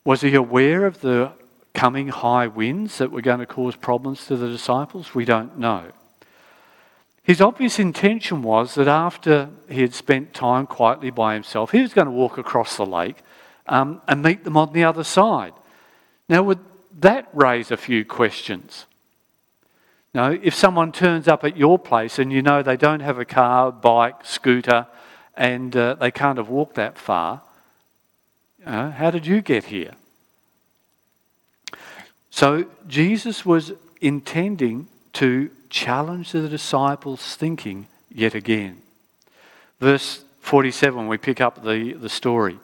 Was 0.05 0.23
he 0.23 0.35
aware 0.35 0.85
of 0.85 1.01
the 1.01 1.31
coming 1.75 2.09
high 2.09 2.49
winds 2.49 2.99
that 2.99 3.13
were 3.13 3.23
going 3.23 3.39
to 3.39 3.47
cause 3.47 3.77
problems 3.77 4.27
to 4.27 4.37
the 4.37 4.49
disciples? 4.49 5.15
We 5.15 5.25
don't 5.25 5.61
know. 5.61 5.93
His 7.23 7.41
obvious 7.41 7.79
intention 7.79 8.43
was 8.43 8.75
that 8.75 8.89
after 8.89 9.51
he 9.71 9.83
had 9.83 9.95
spent 9.95 10.35
time 10.35 10.67
quietly 10.67 11.11
by 11.11 11.35
himself, 11.35 11.71
he 11.71 11.83
was 11.83 11.95
going 11.95 12.07
to 12.07 12.11
walk 12.11 12.37
across 12.37 12.77
the 12.77 12.85
lake 12.85 13.19
um, 13.69 14.03
and 14.09 14.25
meet 14.25 14.43
them 14.43 14.57
on 14.57 14.73
the 14.73 14.83
other 14.83 15.05
side. 15.05 15.53
Now, 16.29 16.43
would 16.43 16.59
that 17.01 17.29
raise 17.33 17.71
a 17.71 17.77
few 17.77 18.05
questions? 18.05 18.85
Now, 20.15 20.31
if 20.31 20.55
someone 20.55 20.93
turns 20.93 21.29
up 21.29 21.45
at 21.45 21.57
your 21.57 21.79
place 21.79 22.19
and 22.19 22.33
you 22.33 22.43
know 22.43 22.63
they 22.63 22.77
don't 22.77 23.01
have 23.01 23.19
a 23.19 23.25
car, 23.25 23.71
bike, 23.71 24.25
scooter, 24.25 24.87
and 25.37 25.77
uh, 25.77 25.95
they 25.95 26.11
can't 26.11 26.39
have 26.39 26.49
walked 26.49 26.75
that 26.75 26.99
far, 26.99 27.43
uh, 28.67 28.91
how 28.91 29.11
did 29.11 29.27
you 29.27 29.41
get 29.41 29.65
here? 29.65 29.95
So, 32.31 32.67
Jesus 32.87 33.47
was 33.47 33.73
intending 34.01 34.89
to 35.15 35.51
challenge 35.71 36.33
the 36.33 36.49
disciples' 36.49 37.37
thinking 37.37 37.89
yet 38.13 38.35
again. 38.35 38.83
Verse 39.81 40.25
47, 40.41 41.09
we 41.09 41.19
pick 41.19 41.41
up 41.41 41.63
the, 41.65 41.93
the 41.93 42.09
story. 42.09 42.59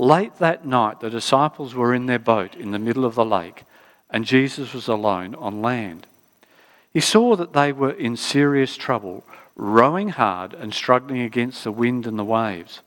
Late 0.00 0.36
that 0.36 0.64
night, 0.64 1.00
the 1.00 1.10
disciples 1.10 1.74
were 1.74 1.92
in 1.94 2.06
their 2.06 2.18
boat 2.18 2.54
in 2.54 2.70
the 2.70 2.78
middle 2.78 3.04
of 3.04 3.14
the 3.14 3.24
lake, 3.24 3.64
and 4.08 4.24
Jesus 4.24 4.72
was 4.72 4.88
alone 4.88 5.34
on 5.34 5.60
land. 5.60 6.06
He 6.90 7.00
saw 7.00 7.36
that 7.36 7.52
they 7.52 7.70
were 7.70 7.90
in 7.90 8.16
serious 8.16 8.78
trouble, 8.78 9.24
rowing 9.56 10.08
hard 10.08 10.54
and 10.54 10.72
struggling 10.72 11.20
against 11.20 11.64
the 11.64 11.70
wind 11.70 12.06
and 12.06 12.18
the 12.18 12.24
waves. 12.24 12.80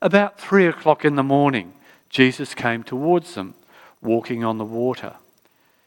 About 0.00 0.38
three 0.38 0.68
o'clock 0.68 1.04
in 1.04 1.16
the 1.16 1.24
morning, 1.24 1.74
Jesus 2.08 2.54
came 2.54 2.84
towards 2.84 3.34
them, 3.34 3.54
walking 4.00 4.44
on 4.44 4.58
the 4.58 4.64
water. 4.64 5.14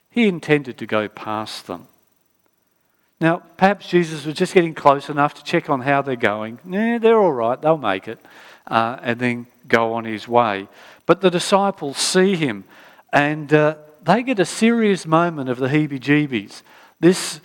He 0.09 0.27
intended 0.27 0.77
to 0.79 0.86
go 0.86 1.07
past 1.07 1.67
them. 1.67 1.88
Now, 3.19 3.38
perhaps 3.57 3.88
Jesus 3.88 4.25
was 4.25 4.36
just 4.36 4.53
getting 4.53 4.75
close 4.75 5.09
enough 5.09 5.33
to 5.36 5.43
check 5.43 5.69
on 5.69 5.81
how 5.81 6.01
they're 6.01 6.15
going. 6.15 6.59
Yeah, 6.67 7.00
they're 7.00 7.19
all 7.19 7.33
right, 7.33 7.59
they'll 7.59 7.77
make 7.77 8.07
it. 8.07 8.19
Uh, 8.67 8.97
and 9.01 9.19
then 9.19 9.47
go 9.67 9.93
on 9.93 10.05
his 10.05 10.27
way. 10.27 10.67
But 11.05 11.21
the 11.21 11.31
disciples 11.31 11.97
see 11.97 12.36
him 12.36 12.65
and 13.13 13.51
uh, 13.53 13.75
they 14.03 14.24
get 14.24 14.39
a 14.39 14.45
serious 14.45 15.05
moment 15.05 15.50
of 15.50 15.57
the 15.57 15.67
heebie 15.67 16.00
jeebies. 16.00 16.62
This, 17.00 17.39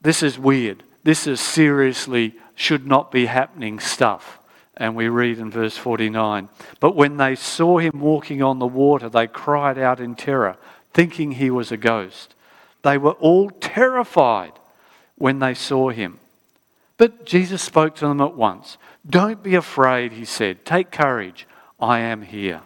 this 0.00 0.22
is 0.22 0.38
weird. 0.38 0.82
This 1.02 1.26
is 1.26 1.40
seriously 1.40 2.34
should 2.54 2.86
not 2.86 3.10
be 3.10 3.26
happening 3.26 3.80
stuff. 3.80 4.38
And 4.76 4.96
we 4.96 5.08
read 5.08 5.38
in 5.38 5.50
verse 5.50 5.76
49 5.76 6.48
But 6.80 6.96
when 6.96 7.16
they 7.16 7.34
saw 7.34 7.78
him 7.78 8.00
walking 8.00 8.42
on 8.42 8.58
the 8.58 8.66
water, 8.66 9.08
they 9.08 9.26
cried 9.26 9.78
out 9.78 10.00
in 10.00 10.14
terror, 10.14 10.56
thinking 10.94 11.32
he 11.32 11.50
was 11.50 11.70
a 11.70 11.76
ghost. 11.76 12.34
They 12.82 12.98
were 12.98 13.12
all 13.12 13.50
terrified 13.50 14.52
when 15.22 15.38
they 15.38 15.54
saw 15.54 15.88
him. 15.88 16.18
But 16.96 17.24
Jesus 17.24 17.62
spoke 17.62 17.94
to 17.94 18.08
them 18.08 18.20
at 18.20 18.34
once. 18.34 18.76
Don't 19.08 19.40
be 19.40 19.54
afraid, 19.54 20.10
he 20.10 20.24
said. 20.24 20.64
Take 20.64 20.90
courage. 20.90 21.46
I 21.78 22.00
am 22.00 22.22
here. 22.22 22.62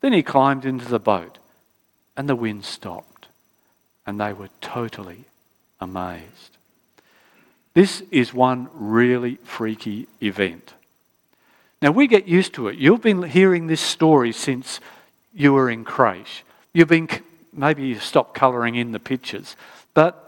Then 0.00 0.12
he 0.12 0.22
climbed 0.22 0.64
into 0.64 0.84
the 0.84 1.00
boat, 1.00 1.38
and 2.16 2.28
the 2.28 2.36
wind 2.36 2.64
stopped, 2.64 3.26
and 4.06 4.20
they 4.20 4.32
were 4.32 4.50
totally 4.60 5.24
amazed. 5.80 6.56
This 7.74 8.04
is 8.12 8.32
one 8.32 8.68
really 8.74 9.40
freaky 9.42 10.06
event. 10.22 10.74
Now, 11.80 11.90
we 11.90 12.06
get 12.06 12.28
used 12.28 12.54
to 12.54 12.68
it. 12.68 12.78
You've 12.78 13.02
been 13.02 13.24
hearing 13.24 13.66
this 13.66 13.80
story 13.80 14.30
since 14.30 14.78
you 15.34 15.52
were 15.52 15.68
in 15.68 15.82
creche. 15.82 16.44
You've 16.72 16.86
been, 16.86 17.08
maybe 17.52 17.82
you 17.82 17.98
stopped 17.98 18.34
colouring 18.34 18.76
in 18.76 18.92
the 18.92 19.00
pictures, 19.00 19.56
but 19.94 20.21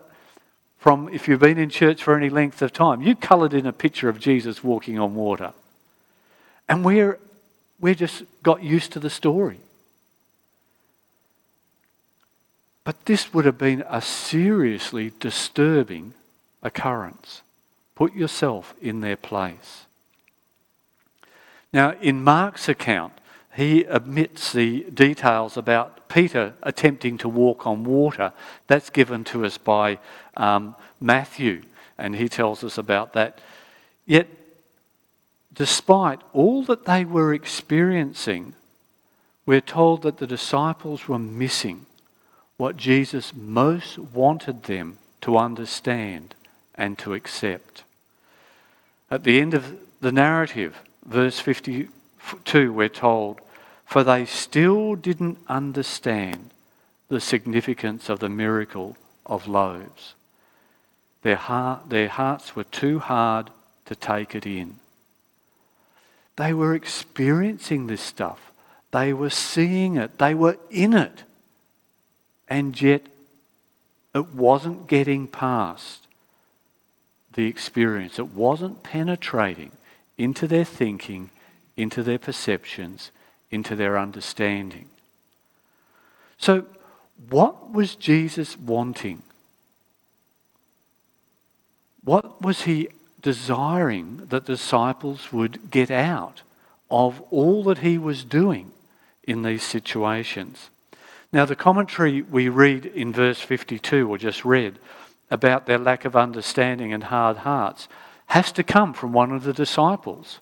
from 0.85 1.09
if 1.09 1.27
you've 1.27 1.41
been 1.41 1.57
in 1.57 1.71
church 1.71 2.03
for 2.03 2.15
any 2.15 2.29
length 2.29 2.61
of 2.61 2.71
time. 2.71 3.01
You 3.01 3.17
coloured 3.17 3.55
in 3.55 3.65
a 3.65 3.73
picture 3.73 4.11
of 4.11 4.21
Jesus 4.21 4.63
walking 4.63 4.99
on 4.99 5.15
water. 5.15 5.55
And 6.69 6.85
we're, 6.85 7.19
we're 7.81 7.95
just 7.95 8.23
got 8.43 8.63
used 8.63 8.93
to 8.93 9.01
the 9.01 9.09
story. 9.09 9.61
But 12.85 13.07
this 13.07 13.33
would 13.33 13.47
have 13.47 13.57
been 13.57 13.83
a 13.89 14.03
seriously 14.03 15.11
disturbing 15.21 16.13
occurrence. 16.63 17.41
Put 17.95 18.13
yourself 18.13 18.75
in 18.83 19.01
their 19.01 19.17
place. 19.17 19.87
Now, 21.73 21.95
in 22.03 22.23
Mark's 22.23 22.69
account, 22.69 23.15
he 23.57 23.87
omits 23.87 24.53
the 24.53 24.83
details 24.93 25.57
about 25.57 26.11
Peter 26.11 26.53
attempting 26.63 27.17
to 27.19 27.29
walk 27.29 27.67
on 27.67 27.85
water. 27.85 28.33
That's 28.67 28.91
given 28.91 29.25
to 29.25 29.47
us 29.47 29.57
by 29.57 29.99
um, 30.37 30.75
Matthew, 31.01 31.63
and 31.99 32.17
he 32.17 32.29
tells 32.29 32.65
us 32.65 32.79
about 32.79 33.13
that. 33.13 33.41
Yet, 34.07 34.29
despite 35.53 36.21
all 36.33 36.65
that 36.65 36.85
they 36.85 37.05
were 37.05 37.33
experiencing, 37.33 38.55
we're 39.47 39.61
told 39.61 40.03
that 40.03 40.19
the 40.19 40.27
disciples 40.27 41.09
were 41.09 41.19
missing 41.19 41.87
what 42.57 42.77
Jesus 42.77 43.33
most 43.35 43.99
wanted 43.99 44.65
them 44.65 44.99
to 45.21 45.37
understand 45.37 46.35
and 46.75 46.99
to 46.99 47.15
accept. 47.15 47.85
At 49.11 49.25
the 49.25 49.41
end 49.41 49.55
of 49.55 49.77
the 50.01 50.13
narrative, 50.13 50.77
verse 51.05 51.41
52, 51.41 52.73
we're 52.73 52.89
told, 52.89 53.41
For 53.85 54.05
they 54.05 54.25
still 54.25 54.95
didn't 54.95 55.39
understand 55.49 56.51
the 57.09 57.21
significance 57.21 58.09
of 58.09 58.21
the 58.21 58.29
miracle 58.29 58.97
of 59.27 59.47
loaves. 59.47 60.15
Their, 61.25 61.37
heart, 61.37 61.89
their 61.89 62.09
hearts 62.09 62.55
were 62.55 62.65
too 62.65 62.99
hard 62.99 63.49
to 63.87 63.97
take 63.97 64.35
it 64.35 64.45
in. 64.45 64.77
They 66.37 66.53
were 66.53 66.75
experiencing 66.75 67.87
this 67.87 68.03
stuff. 68.03 68.53
They 68.93 69.15
were 69.15 69.31
seeing 69.31 69.97
it. 69.97 70.19
They 70.19 70.35
were 70.35 70.59
in 70.71 70.93
it. 70.93 71.23
And 72.47 72.81
yet, 72.81 73.07
it 74.15 74.35
wasn't 74.35 74.87
getting 74.87 75.27
past 75.27 76.07
the 77.33 77.47
experience. 77.47 78.19
It 78.19 78.35
wasn't 78.35 78.83
penetrating 78.83 79.73
into 80.19 80.47
their 80.47 80.67
thinking, 80.67 81.31
into 81.75 82.03
their 82.03 82.19
perceptions, 82.19 83.11
into 83.51 83.75
their 83.75 83.99
understanding. 83.99 84.91
So, 86.37 86.67
what 87.31 87.73
was 87.73 87.97
Jesus 87.97 88.59
wanting? 88.59 89.23
What 92.05 92.43
was 92.43 92.63
he 92.63 92.89
desiring 93.23 94.19
that 94.29 94.47
the 94.47 94.55
disciples 94.55 95.33
would 95.33 95.71
get 95.71 95.91
out 95.91 96.43
of 96.91 97.23
all 97.31 97.65
that 97.65 97.79
he 97.79 97.97
was 97.97 98.25
doing 98.25 98.73
in 99.23 99.43
these 99.43 99.63
situations? 99.63 100.71
Now, 101.33 101.45
the 101.45 101.57
commentary 101.57 102.23
we 102.23 102.49
read 102.49 102.87
in 102.87 103.13
verse 103.13 103.41
52, 103.41 104.09
or 104.09 104.19
just 104.19 104.45
read, 104.45 104.79
about 105.31 105.67
their 105.67 105.79
lack 105.79 106.05
of 106.05 106.15
understanding 106.15 106.93
and 106.93 107.05
hard 107.05 107.39
hearts, 107.39 107.89
has 108.27 108.53
to 108.53 108.63
come 108.63 108.93
from 108.93 109.13
one 109.13 109.33
of 109.33 109.43
the 109.43 109.53
disciples. 109.53 110.39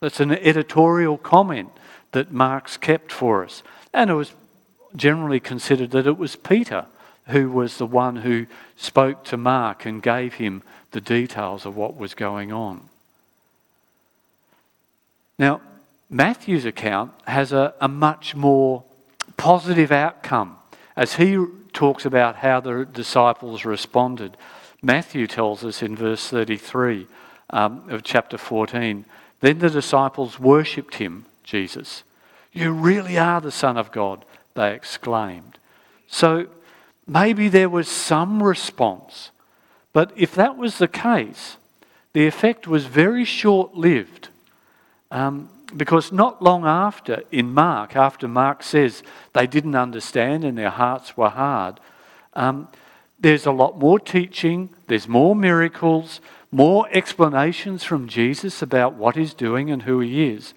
That's 0.00 0.20
an 0.20 0.32
editorial 0.32 1.18
comment 1.18 1.70
that 2.12 2.32
Mark's 2.32 2.76
kept 2.76 3.12
for 3.12 3.44
us. 3.44 3.62
And 3.92 4.10
it 4.10 4.14
was 4.14 4.32
generally 4.96 5.40
considered 5.40 5.90
that 5.90 6.06
it 6.06 6.18
was 6.18 6.36
Peter 6.36 6.86
who 7.30 7.50
was 7.50 7.78
the 7.78 7.86
one 7.86 8.16
who 8.16 8.46
spoke 8.76 9.24
to 9.24 9.36
Mark 9.36 9.86
and 9.86 10.02
gave 10.02 10.34
him 10.34 10.62
the 10.92 11.00
details 11.00 11.66
of 11.66 11.76
what 11.76 11.96
was 11.96 12.14
going 12.14 12.52
on. 12.52 12.88
Now, 15.38 15.60
Matthew's 16.10 16.64
account 16.64 17.12
has 17.26 17.52
a, 17.52 17.72
a 17.80 17.88
much 17.88 18.34
more 18.34 18.84
positive 19.36 19.92
outcome. 19.92 20.58
As 20.96 21.14
he 21.14 21.38
talks 21.72 22.04
about 22.04 22.36
how 22.36 22.60
the 22.60 22.84
disciples 22.84 23.64
responded, 23.64 24.36
Matthew 24.82 25.26
tells 25.26 25.64
us 25.64 25.82
in 25.82 25.96
verse 25.96 26.28
33 26.28 27.06
um, 27.50 27.88
of 27.88 28.02
chapter 28.02 28.36
14 28.36 29.04
Then 29.40 29.58
the 29.58 29.70
disciples 29.70 30.38
worshipped 30.38 30.96
him, 30.96 31.26
Jesus. 31.44 32.02
You 32.52 32.72
really 32.72 33.16
are 33.16 33.40
the 33.40 33.52
Son 33.52 33.76
of 33.76 33.92
God, 33.92 34.24
they 34.54 34.74
exclaimed. 34.74 35.58
So 36.08 36.48
maybe 37.10 37.48
there 37.48 37.68
was 37.68 37.88
some 37.88 38.40
response, 38.40 39.32
but 39.92 40.12
if 40.16 40.32
that 40.36 40.56
was 40.56 40.78
the 40.78 40.88
case, 40.88 41.56
the 42.12 42.26
effect 42.26 42.68
was 42.68 42.86
very 42.86 43.24
short 43.24 43.74
lived. 43.74 44.28
Um, 45.10 45.48
because 45.76 46.12
not 46.12 46.40
long 46.40 46.64
after, 46.64 47.22
in 47.32 47.52
Mark, 47.52 47.96
after 47.96 48.28
Mark 48.28 48.62
says 48.62 49.02
they 49.32 49.46
didn't 49.46 49.74
understand 49.74 50.44
and 50.44 50.56
their 50.56 50.70
hearts 50.70 51.16
were 51.16 51.28
hard, 51.28 51.80
um, 52.34 52.68
there's 53.18 53.46
a 53.46 53.52
lot 53.52 53.78
more 53.78 53.98
teaching, 53.98 54.70
there's 54.86 55.08
more 55.08 55.34
miracles, 55.34 56.20
more 56.52 56.88
explanations 56.92 57.82
from 57.82 58.08
Jesus 58.08 58.62
about 58.62 58.94
what 58.94 59.16
he's 59.16 59.34
doing 59.34 59.70
and 59.70 59.82
who 59.82 59.98
he 60.00 60.28
is. 60.28 60.54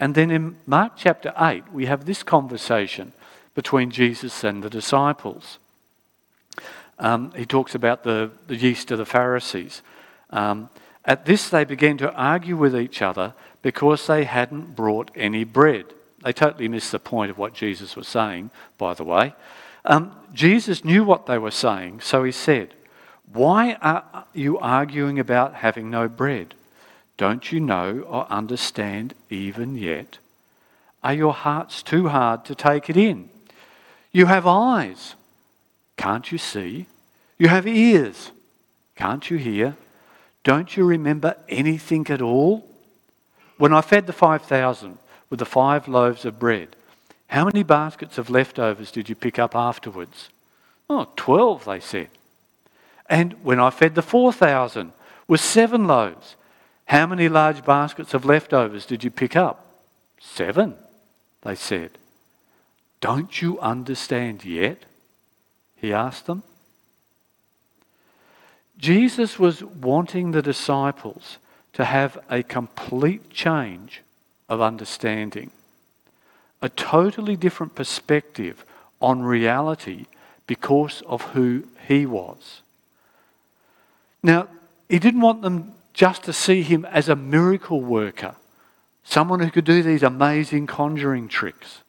And 0.00 0.16
then 0.16 0.32
in 0.32 0.56
Mark 0.66 0.94
chapter 0.96 1.32
8, 1.38 1.72
we 1.72 1.86
have 1.86 2.06
this 2.06 2.24
conversation 2.24 3.12
between 3.54 3.90
Jesus 3.90 4.42
and 4.42 4.62
the 4.62 4.70
disciples. 4.70 5.58
Um, 7.02 7.32
he 7.36 7.44
talks 7.44 7.74
about 7.74 8.04
the, 8.04 8.30
the 8.46 8.54
yeast 8.54 8.92
of 8.92 8.98
the 8.98 9.04
Pharisees. 9.04 9.82
Um, 10.30 10.70
at 11.04 11.26
this, 11.26 11.50
they 11.50 11.64
began 11.64 11.98
to 11.98 12.12
argue 12.14 12.56
with 12.56 12.76
each 12.76 13.02
other 13.02 13.34
because 13.60 14.06
they 14.06 14.22
hadn't 14.22 14.76
brought 14.76 15.10
any 15.16 15.42
bread. 15.42 15.86
They 16.22 16.32
totally 16.32 16.68
missed 16.68 16.92
the 16.92 17.00
point 17.00 17.32
of 17.32 17.38
what 17.38 17.54
Jesus 17.54 17.96
was 17.96 18.06
saying, 18.06 18.50
by 18.78 18.94
the 18.94 19.02
way. 19.02 19.34
Um, 19.84 20.14
Jesus 20.32 20.84
knew 20.84 21.02
what 21.02 21.26
they 21.26 21.38
were 21.38 21.50
saying, 21.50 22.00
so 22.00 22.22
he 22.22 22.30
said, 22.30 22.72
Why 23.32 23.74
are 23.82 24.24
you 24.32 24.58
arguing 24.60 25.18
about 25.18 25.54
having 25.54 25.90
no 25.90 26.06
bread? 26.06 26.54
Don't 27.16 27.50
you 27.50 27.58
know 27.58 28.06
or 28.08 28.30
understand 28.30 29.14
even 29.28 29.76
yet? 29.76 30.18
Are 31.02 31.14
your 31.14 31.32
hearts 31.32 31.82
too 31.82 32.08
hard 32.08 32.44
to 32.44 32.54
take 32.54 32.88
it 32.88 32.96
in? 32.96 33.28
You 34.12 34.26
have 34.26 34.46
eyes. 34.46 35.16
Can't 36.02 36.32
you 36.32 36.38
see? 36.38 36.86
You 37.38 37.46
have 37.46 37.64
ears. 37.64 38.32
Can't 38.96 39.30
you 39.30 39.36
hear? 39.36 39.76
Don't 40.42 40.76
you 40.76 40.84
remember 40.84 41.36
anything 41.48 42.08
at 42.08 42.20
all? 42.20 42.68
When 43.56 43.72
I 43.72 43.82
fed 43.82 44.08
the 44.08 44.12
5,000 44.12 44.98
with 45.30 45.38
the 45.38 45.44
five 45.44 45.86
loaves 45.86 46.24
of 46.24 46.40
bread, 46.40 46.74
how 47.28 47.44
many 47.44 47.62
baskets 47.62 48.18
of 48.18 48.30
leftovers 48.30 48.90
did 48.90 49.08
you 49.08 49.14
pick 49.14 49.38
up 49.38 49.54
afterwards? 49.54 50.30
Oh, 50.90 51.06
12, 51.14 51.66
they 51.66 51.78
said. 51.78 52.08
And 53.08 53.34
when 53.44 53.60
I 53.60 53.70
fed 53.70 53.94
the 53.94 54.02
4,000 54.02 54.92
with 55.28 55.40
seven 55.40 55.86
loaves, 55.86 56.34
how 56.86 57.06
many 57.06 57.28
large 57.28 57.64
baskets 57.64 58.12
of 58.12 58.24
leftovers 58.24 58.86
did 58.86 59.04
you 59.04 59.12
pick 59.12 59.36
up? 59.36 59.64
Seven, 60.18 60.74
they 61.42 61.54
said. 61.54 61.92
Don't 63.00 63.40
you 63.40 63.60
understand 63.60 64.44
yet? 64.44 64.82
He 65.82 65.92
asked 65.92 66.26
them. 66.26 66.44
Jesus 68.78 69.38
was 69.38 69.64
wanting 69.64 70.30
the 70.30 70.40
disciples 70.40 71.38
to 71.72 71.84
have 71.84 72.18
a 72.30 72.44
complete 72.44 73.30
change 73.30 74.02
of 74.48 74.60
understanding, 74.60 75.50
a 76.62 76.68
totally 76.68 77.36
different 77.36 77.74
perspective 77.74 78.64
on 79.00 79.22
reality 79.22 80.06
because 80.46 81.02
of 81.02 81.22
who 81.32 81.64
he 81.88 82.06
was. 82.06 82.62
Now, 84.22 84.46
he 84.88 85.00
didn't 85.00 85.20
want 85.20 85.42
them 85.42 85.74
just 85.92 86.22
to 86.24 86.32
see 86.32 86.62
him 86.62 86.84
as 86.84 87.08
a 87.08 87.16
miracle 87.16 87.80
worker, 87.80 88.36
someone 89.02 89.40
who 89.40 89.50
could 89.50 89.64
do 89.64 89.82
these 89.82 90.04
amazing 90.04 90.68
conjuring 90.68 91.26
tricks. 91.26 91.82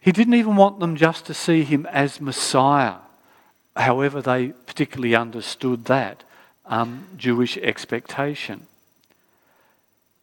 He 0.00 0.12
didn't 0.12 0.34
even 0.34 0.56
want 0.56 0.80
them 0.80 0.96
just 0.96 1.26
to 1.26 1.34
see 1.34 1.62
him 1.62 1.86
as 1.86 2.20
Messiah, 2.20 2.96
however 3.76 4.22
they 4.22 4.48
particularly 4.48 5.14
understood 5.14 5.84
that 5.86 6.24
um, 6.64 7.06
Jewish 7.16 7.58
expectation. 7.58 8.66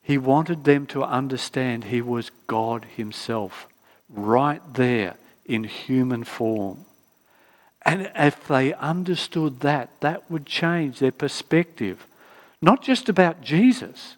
He 0.02 0.18
wanted 0.18 0.64
them 0.64 0.86
to 0.88 1.04
understand 1.04 1.84
he 1.84 2.02
was 2.02 2.32
God 2.48 2.86
Himself, 2.96 3.68
right 4.10 4.62
there 4.74 5.18
in 5.46 5.66
human 5.66 6.24
form. 6.24 6.86
And 7.82 8.10
if 8.16 8.48
they 8.48 8.74
understood 8.74 9.60
that, 9.62 9.90
that 10.00 10.30
would 10.32 10.46
change 10.46 11.00
their 11.00 11.12
perspective, 11.12 12.08
not 12.62 12.82
just 12.82 13.10
about 13.10 13.42
Jesus, 13.42 14.16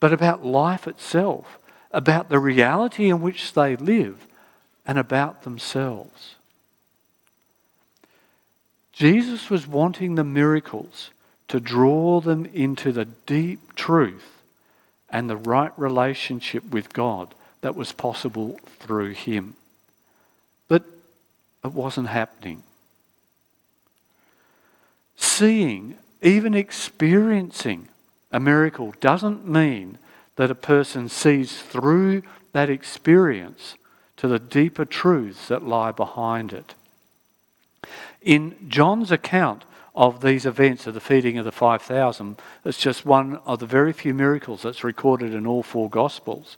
but 0.00 0.12
about 0.12 0.44
life 0.44 0.86
itself, 0.86 1.58
about 1.92 2.28
the 2.28 2.38
reality 2.38 3.08
in 3.08 3.22
which 3.22 3.54
they 3.54 3.76
live, 3.76 4.26
and 4.86 4.98
about 4.98 5.42
themselves. 5.42 6.36
Jesus 8.92 9.50
was 9.50 9.66
wanting 9.66 10.14
the 10.14 10.24
miracles 10.24 11.10
to 11.48 11.60
draw 11.60 12.20
them 12.20 12.46
into 12.46 12.92
the 12.92 13.04
deep 13.04 13.74
truth 13.74 14.42
and 15.10 15.28
the 15.28 15.36
right 15.36 15.72
relationship 15.76 16.64
with 16.70 16.92
God 16.92 17.34
that 17.60 17.76
was 17.76 17.92
possible 17.92 18.58
through 18.78 19.10
him. 19.10 19.54
But 20.68 20.84
it 21.64 21.72
wasn't 21.72 22.08
happening. 22.08 22.62
Seeing, 25.16 25.96
even 26.22 26.54
experiencing 26.54 27.88
a 28.32 28.40
miracle 28.40 28.94
doesn't 29.00 29.46
mean 29.46 29.98
that 30.36 30.50
a 30.50 30.54
person 30.54 31.08
sees 31.08 31.60
through 31.60 32.22
that 32.52 32.70
experience 32.70 33.76
to 34.16 34.28
the 34.28 34.38
deeper 34.38 34.84
truths 34.84 35.48
that 35.48 35.62
lie 35.62 35.92
behind 35.92 36.52
it. 36.52 36.74
In 38.22 38.56
John's 38.68 39.12
account 39.12 39.64
of 39.94 40.20
these 40.20 40.44
events 40.44 40.86
of 40.86 40.94
the 40.94 41.00
feeding 41.00 41.38
of 41.38 41.44
the 41.44 41.52
5,000, 41.52 42.36
it's 42.64 42.78
just 42.78 43.06
one 43.06 43.36
of 43.46 43.60
the 43.60 43.66
very 43.66 43.92
few 43.92 44.12
miracles 44.12 44.62
that's 44.62 44.84
recorded 44.84 45.32
in 45.32 45.46
all 45.46 45.62
four 45.62 45.88
Gospels. 45.88 46.56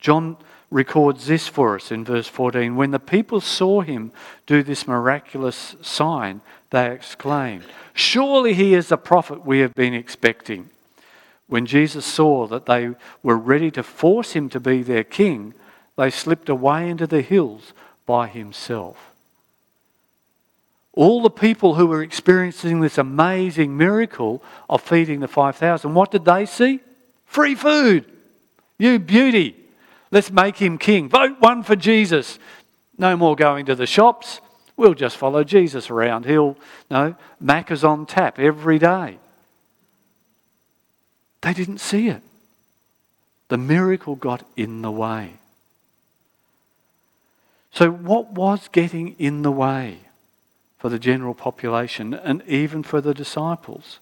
John 0.00 0.36
records 0.70 1.26
this 1.26 1.48
for 1.48 1.74
us 1.74 1.90
in 1.90 2.04
verse 2.04 2.28
14. 2.28 2.76
When 2.76 2.90
the 2.90 2.98
people 2.98 3.40
saw 3.40 3.80
him 3.80 4.12
do 4.46 4.62
this 4.62 4.86
miraculous 4.86 5.76
sign, 5.82 6.40
they 6.70 6.92
exclaimed, 6.92 7.64
Surely 7.92 8.54
he 8.54 8.74
is 8.74 8.88
the 8.88 8.96
prophet 8.96 9.44
we 9.44 9.58
have 9.58 9.74
been 9.74 9.94
expecting. 9.94 10.70
When 11.48 11.66
Jesus 11.66 12.06
saw 12.06 12.46
that 12.46 12.66
they 12.66 12.90
were 13.22 13.36
ready 13.36 13.70
to 13.72 13.82
force 13.82 14.32
him 14.32 14.48
to 14.50 14.60
be 14.60 14.82
their 14.82 15.02
king, 15.02 15.52
they 15.96 16.10
slipped 16.10 16.48
away 16.48 16.88
into 16.88 17.06
the 17.06 17.22
hills 17.22 17.72
by 18.06 18.26
himself. 18.26 18.96
All 20.92 21.22
the 21.22 21.30
people 21.30 21.74
who 21.74 21.86
were 21.86 22.02
experiencing 22.02 22.80
this 22.80 22.98
amazing 22.98 23.76
miracle 23.76 24.42
of 24.68 24.82
feeding 24.82 25.20
the 25.20 25.28
5,000, 25.28 25.94
what 25.94 26.10
did 26.10 26.24
they 26.24 26.46
see? 26.46 26.80
Free 27.26 27.54
food. 27.54 28.04
You 28.78 28.98
beauty. 28.98 29.54
Let's 30.10 30.30
make 30.32 30.56
him 30.56 30.78
king. 30.78 31.08
Vote 31.08 31.40
one 31.40 31.62
for 31.62 31.76
Jesus. 31.76 32.38
No 32.98 33.16
more 33.16 33.36
going 33.36 33.66
to 33.66 33.74
the 33.74 33.86
shops. 33.86 34.40
We'll 34.76 34.94
just 34.94 35.16
follow 35.16 35.44
Jesus 35.44 35.90
around. 35.90 36.24
He'll, 36.24 36.56
no, 36.90 37.14
Macca's 37.42 37.84
on 37.84 38.06
tap 38.06 38.38
every 38.38 38.78
day. 38.78 39.18
They 41.42 41.52
didn't 41.52 41.78
see 41.78 42.08
it. 42.08 42.22
The 43.48 43.58
miracle 43.58 44.16
got 44.16 44.44
in 44.56 44.82
the 44.82 44.90
way. 44.90 45.34
So, 47.72 47.90
what 47.90 48.32
was 48.32 48.68
getting 48.68 49.14
in 49.18 49.42
the 49.42 49.52
way 49.52 49.98
for 50.78 50.88
the 50.88 50.98
general 50.98 51.34
population 51.34 52.14
and 52.14 52.42
even 52.46 52.82
for 52.82 53.00
the 53.00 53.14
disciples? 53.14 54.00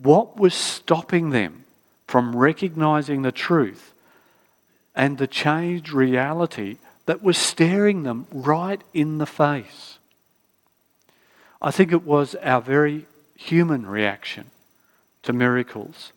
What 0.00 0.38
was 0.38 0.54
stopping 0.54 1.30
them 1.30 1.64
from 2.06 2.36
recognizing 2.36 3.22
the 3.22 3.32
truth 3.32 3.92
and 4.94 5.18
the 5.18 5.26
changed 5.26 5.90
reality 5.92 6.76
that 7.06 7.22
was 7.22 7.36
staring 7.36 8.04
them 8.04 8.26
right 8.30 8.80
in 8.94 9.18
the 9.18 9.26
face? 9.26 9.98
I 11.60 11.70
think 11.70 11.90
it 11.90 12.04
was 12.04 12.34
our 12.36 12.60
very 12.60 13.06
human 13.34 13.86
reaction 13.86 14.50
to 15.22 15.32
miracles. 15.32 16.12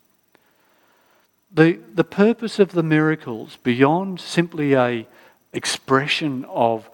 The, 1.51 1.79
the 1.93 2.03
purpose 2.03 2.59
of 2.59 2.73
the 2.73 2.83
miracles, 2.83 3.57
beyond 3.63 4.19
simply 4.19 4.73
a 4.73 5.07
expression 5.53 6.45
of 6.45 6.89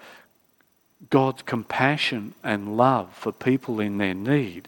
God's 1.10 1.42
compassion 1.42 2.34
and 2.44 2.78
love 2.78 3.14
for 3.14 3.32
people 3.32 3.80
in 3.80 3.98
their 3.98 4.14
need, 4.14 4.68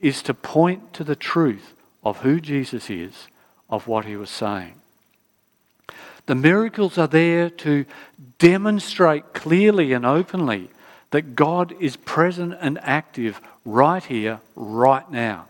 is 0.00 0.22
to 0.22 0.34
point 0.34 0.92
to 0.94 1.04
the 1.04 1.16
truth 1.16 1.74
of 2.02 2.18
who 2.18 2.40
Jesus 2.40 2.90
is, 2.90 3.28
of 3.70 3.86
what 3.86 4.04
he 4.04 4.16
was 4.16 4.30
saying. 4.30 4.74
The 6.26 6.34
miracles 6.34 6.96
are 6.98 7.06
there 7.06 7.50
to 7.50 7.84
demonstrate 8.38 9.34
clearly 9.34 9.92
and 9.92 10.06
openly 10.06 10.70
that 11.10 11.36
God 11.36 11.74
is 11.80 11.96
present 11.96 12.56
and 12.60 12.78
active 12.82 13.40
right 13.64 14.02
here, 14.02 14.40
right 14.56 15.08
now. 15.10 15.46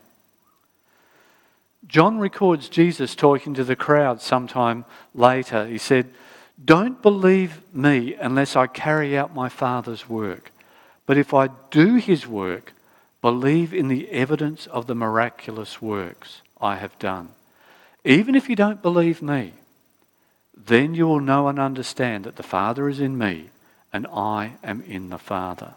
John 1.87 2.19
records 2.19 2.69
Jesus 2.69 3.15
talking 3.15 3.55
to 3.55 3.65
the 3.65 3.77
crowd 3.77 4.21
sometime 4.21 4.85
later. 5.15 5.67
He 5.67 5.79
said, 5.79 6.11
Don't 6.63 7.01
believe 7.03 7.61
me 7.75 8.15
unless 8.15 8.57
I 8.57 8.67
carry 8.67 9.17
out 9.17 9.35
my 9.35 9.49
Father's 9.49 10.09
work. 10.09 10.53
But 11.07 11.19
if 11.19 11.35
I 11.35 11.49
do 11.71 11.97
his 11.97 12.27
work, 12.27 12.73
believe 13.21 13.73
in 13.75 13.89
the 13.89 14.11
evidence 14.11 14.67
of 14.67 14.87
the 14.87 14.95
miraculous 14.95 15.81
works 15.81 16.43
I 16.61 16.77
have 16.77 16.99
done. 16.99 17.31
Even 18.05 18.35
if 18.35 18.49
you 18.49 18.57
don't 18.57 18.83
believe 18.83 19.23
me, 19.23 19.53
then 20.57 20.95
you 20.95 21.07
will 21.07 21.21
know 21.21 21.49
and 21.49 21.59
understand 21.59 22.25
that 22.25 22.37
the 22.37 22.43
Father 22.43 22.89
is 22.89 23.01
in 23.01 23.19
me 23.19 23.51
and 23.93 24.07
I 24.13 24.53
am 24.63 24.83
in 24.83 25.11
the 25.11 25.19
Father. 25.19 25.75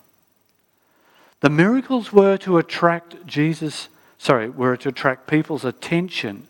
The 1.39 1.49
miracles 1.49 2.11
were 2.11 2.37
to 2.37 2.57
attract 2.57 3.25
Jesus 3.25 3.89
sorry, 4.17 4.49
were 4.49 4.77
to 4.77 4.89
attract 4.89 5.27
people's 5.27 5.65
attention 5.65 6.47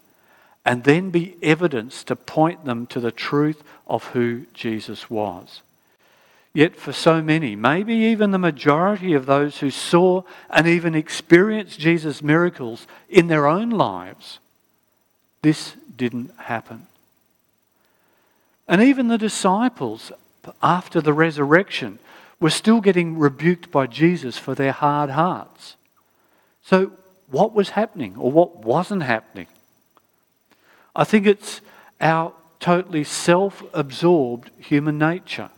and 0.67 0.83
then 0.83 1.11
be 1.11 1.37
evidence 1.41 2.03
to 2.03 2.13
point 2.13 2.65
them 2.65 2.85
to 2.87 2.99
the 2.99 3.11
truth 3.11 3.63
of 3.87 4.03
who 4.07 4.45
Jesus 4.53 5.09
was. 5.09 5.61
Yet, 6.53 6.75
for 6.75 6.91
so 6.91 7.21
many, 7.21 7.55
maybe 7.55 7.93
even 7.93 8.31
the 8.31 8.37
majority 8.37 9.13
of 9.13 9.25
those 9.25 9.59
who 9.59 9.71
saw 9.71 10.23
and 10.49 10.67
even 10.67 10.93
experienced 10.93 11.79
Jesus' 11.79 12.21
miracles 12.21 12.85
in 13.07 13.27
their 13.27 13.47
own 13.47 13.69
lives, 13.69 14.39
this 15.41 15.75
didn't 15.95 16.37
happen. 16.37 16.87
And 18.67 18.81
even 18.81 19.07
the 19.07 19.17
disciples, 19.17 20.11
after 20.61 20.99
the 20.99 21.13
resurrection, 21.13 21.97
were 22.41 22.49
still 22.49 22.81
getting 22.81 23.17
rebuked 23.17 23.71
by 23.71 23.87
Jesus 23.87 24.37
for 24.37 24.53
their 24.53 24.73
hard 24.73 25.11
hearts. 25.11 25.77
So, 26.61 26.91
what 27.31 27.53
was 27.53 27.69
happening 27.69 28.17
or 28.17 28.29
what 28.31 28.65
wasn't 28.65 29.03
happening. 29.03 29.47
I 30.97 31.03
think 31.03 31.27
it's 31.27 31.61
our 32.01 32.33
totally 32.59 33.03
self 33.03 33.63
absorbed 33.71 34.49
human 34.57 34.97
nature. 34.97 35.51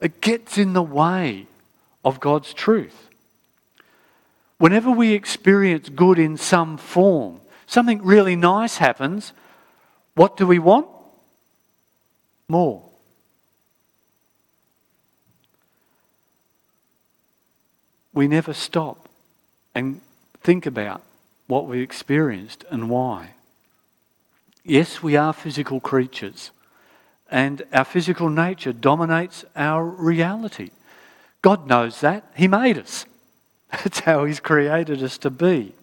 It 0.00 0.22
gets 0.22 0.56
in 0.56 0.72
the 0.72 0.82
way 0.82 1.46
of 2.02 2.18
God's 2.18 2.54
truth. 2.54 3.10
Whenever 4.56 4.90
we 4.90 5.12
experience 5.12 5.90
good 5.90 6.18
in 6.18 6.38
some 6.38 6.78
form, 6.78 7.40
something 7.66 8.02
really 8.02 8.34
nice 8.34 8.78
happens, 8.78 9.34
what 10.14 10.38
do 10.38 10.46
we 10.46 10.58
want? 10.58 10.86
More. 12.48 12.82
We 18.14 18.26
never 18.26 18.54
stop 18.54 19.08
and 19.74 20.00
think 20.42 20.64
about 20.64 21.02
what 21.46 21.66
we 21.66 21.82
experienced 21.82 22.64
and 22.70 22.88
why. 22.88 23.30
Yes, 24.64 25.02
we 25.02 25.16
are 25.16 25.32
physical 25.32 25.80
creatures, 25.80 26.52
and 27.28 27.62
our 27.72 27.84
physical 27.84 28.30
nature 28.30 28.72
dominates 28.72 29.44
our 29.56 29.84
reality. 29.84 30.70
God 31.42 31.66
knows 31.66 32.00
that. 32.00 32.24
He 32.36 32.46
made 32.46 32.78
us. 32.78 33.04
That's 33.70 34.00
how 34.00 34.24
He's 34.24 34.38
created 34.38 35.02
us 35.02 35.18
to 35.18 35.30
be. 35.30 35.74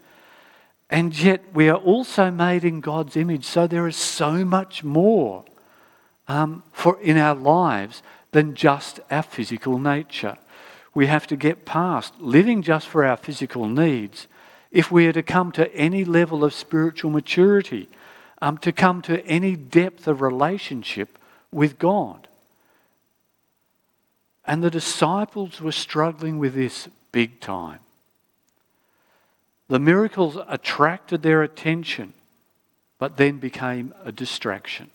And 0.90 1.18
yet, 1.18 1.44
we 1.54 1.68
are 1.68 1.78
also 1.78 2.32
made 2.32 2.64
in 2.64 2.80
God's 2.80 3.18
image, 3.18 3.44
so 3.44 3.68
there 3.68 3.88
is 3.88 3.98
so 3.98 4.46
much 4.46 4.82
more 4.84 5.44
um, 6.30 6.64
for 6.72 7.00
in 7.02 7.18
our 7.18 7.36
lives 7.36 8.02
than 8.32 8.56
just 8.56 9.02
our 9.12 9.24
physical 9.24 9.78
nature. 9.78 10.38
We 10.94 11.08
have 11.08 11.28
to 11.28 11.36
get 11.36 11.66
past 11.66 12.14
living 12.20 12.62
just 12.62 12.88
for 12.88 13.06
our 13.06 13.18
physical 13.18 13.68
needs 13.68 14.28
if 14.72 14.90
we 14.90 15.08
are 15.08 15.14
to 15.14 15.24
come 15.24 15.52
to 15.52 15.74
any 15.76 16.06
level 16.06 16.44
of 16.44 16.54
spiritual 16.54 17.12
maturity, 17.12 17.90
um, 18.42 18.58
to 18.60 18.72
come 18.72 19.02
to 19.04 19.26
any 19.26 19.56
depth 19.56 20.08
of 20.08 20.22
relationship 20.22 21.18
with 21.52 21.80
God. 21.80 22.28
And 24.46 24.64
the 24.64 24.72
disciples 24.72 25.62
were 25.62 25.72
struggling 25.72 26.40
with 26.40 26.54
this 26.56 26.88
big 27.12 27.40
time. 27.40 27.80
The 29.68 29.80
miracles 29.80 30.38
attracted 30.48 31.22
their 31.22 31.44
attention, 31.44 32.14
but 32.98 33.18
then 33.18 33.38
became 33.38 33.94
a 34.04 34.12
distraction. 34.12 34.90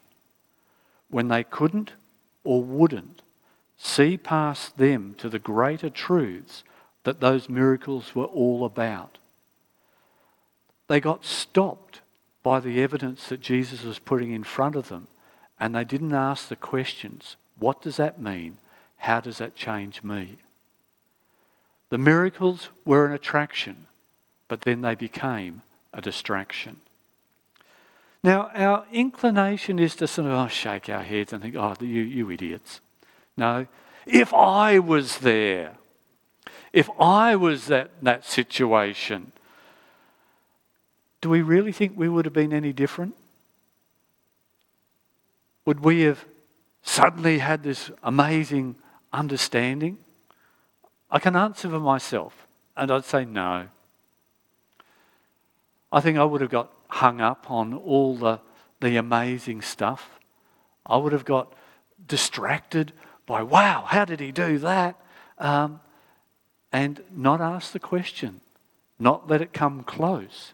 When 1.09 1.29
they 1.29 1.45
couldn't 1.45 1.93
or 2.43 2.63
wouldn't 2.63 3.23
see 3.79 4.17
past 4.17 4.77
them 4.79 5.15
to 5.19 5.29
the 5.29 5.39
greater 5.39 5.91
truths 5.91 6.65
that 7.05 7.21
those 7.21 7.49
miracles 7.49 8.15
were 8.15 8.25
all 8.25 8.65
about. 8.65 9.19
They 10.89 11.01
got 11.01 11.25
stopped 11.25 12.01
by 12.45 12.61
the 12.61 12.81
evidence 12.81 13.29
that 13.29 13.41
Jesus 13.41 13.83
was 13.83 13.99
putting 13.99 14.31
in 14.31 14.45
front 14.45 14.77
of 14.77 14.89
them, 14.89 15.09
and 15.59 15.75
they 15.75 15.83
didn't 15.83 16.15
ask 16.15 16.49
the 16.49 16.55
questions 16.55 17.35
what 17.59 17.83
does 17.83 17.97
that 17.97 18.21
mean? 18.21 18.59
How 18.99 19.21
does 19.21 19.39
that 19.39 19.55
change 19.55 20.03
me? 20.03 20.37
The 21.91 21.99
miracles 21.99 22.69
were 22.85 23.07
an 23.07 23.13
attraction, 23.13 23.87
but 24.49 24.63
then 24.63 24.81
they 24.81 24.95
became 24.95 25.63
a 25.93 26.01
distraction. 26.01 26.81
Now, 28.25 28.51
our 28.55 28.87
inclination 28.93 29.79
is 29.79 29.95
to 29.97 30.09
sort 30.09 30.27
of 30.29 30.33
oh, 30.33 30.49
shake 30.49 30.89
our 30.89 31.03
heads 31.03 31.33
and 31.33 31.43
think, 31.43 31.55
oh, 31.57 31.75
you, 31.81 32.03
you 32.03 32.31
idiots. 32.31 32.81
No, 33.37 33.67
if 34.07 34.35
I 34.35 34.79
was 34.79 35.19
there, 35.19 35.75
if 36.73 36.89
I 36.99 37.37
was 37.37 37.67
that, 37.67 37.91
that 38.03 38.25
situation, 38.25 39.33
do 41.25 41.31
we 41.31 41.41
really 41.41 41.73
think 41.73 41.95
we 41.97 42.07
would 42.07 42.27
have 42.27 42.35
been 42.35 42.53
any 42.53 42.71
different? 42.71 43.15
Would 45.65 45.81
we 45.81 46.03
have 46.03 46.23
suddenly 46.83 47.39
had 47.39 47.63
this 47.63 47.91
amazing 48.03 48.77
understanding? 49.11 49.97
I 51.11 51.19
can 51.19 51.35
answer 51.35 51.71
for 51.71 51.81
myself, 51.81 52.47
and 52.77 52.91
I'd 52.91 53.07
say 53.07 53.25
no. 53.25 53.69
I 55.91 56.01
think 56.01 56.19
I 56.19 56.25
would 56.25 56.43
have 56.43 56.51
got 56.51 56.71
hung 56.89 57.23
up 57.23 57.51
on 57.51 57.73
all 57.73 58.17
the, 58.17 58.39
the 58.83 58.97
amazing 58.97 59.63
stuff. 59.63 60.21
I 60.85 60.99
would 60.99 61.15
have 61.15 61.25
got 61.25 61.55
distracted 62.07 62.93
by, 63.25 63.43
wow, 63.43 63.85
how 63.87 64.05
did 64.05 64.21
he 64.21 64.31
do 64.31 64.59
that? 64.59 65.01
Um, 65.39 65.81
and 66.71 67.03
not 67.11 67.41
ask 67.41 67.73
the 67.73 67.81
question, 67.81 68.43
not 68.99 69.27
let 69.27 69.41
it 69.41 69.55
come 69.55 69.85
close, 69.85 70.53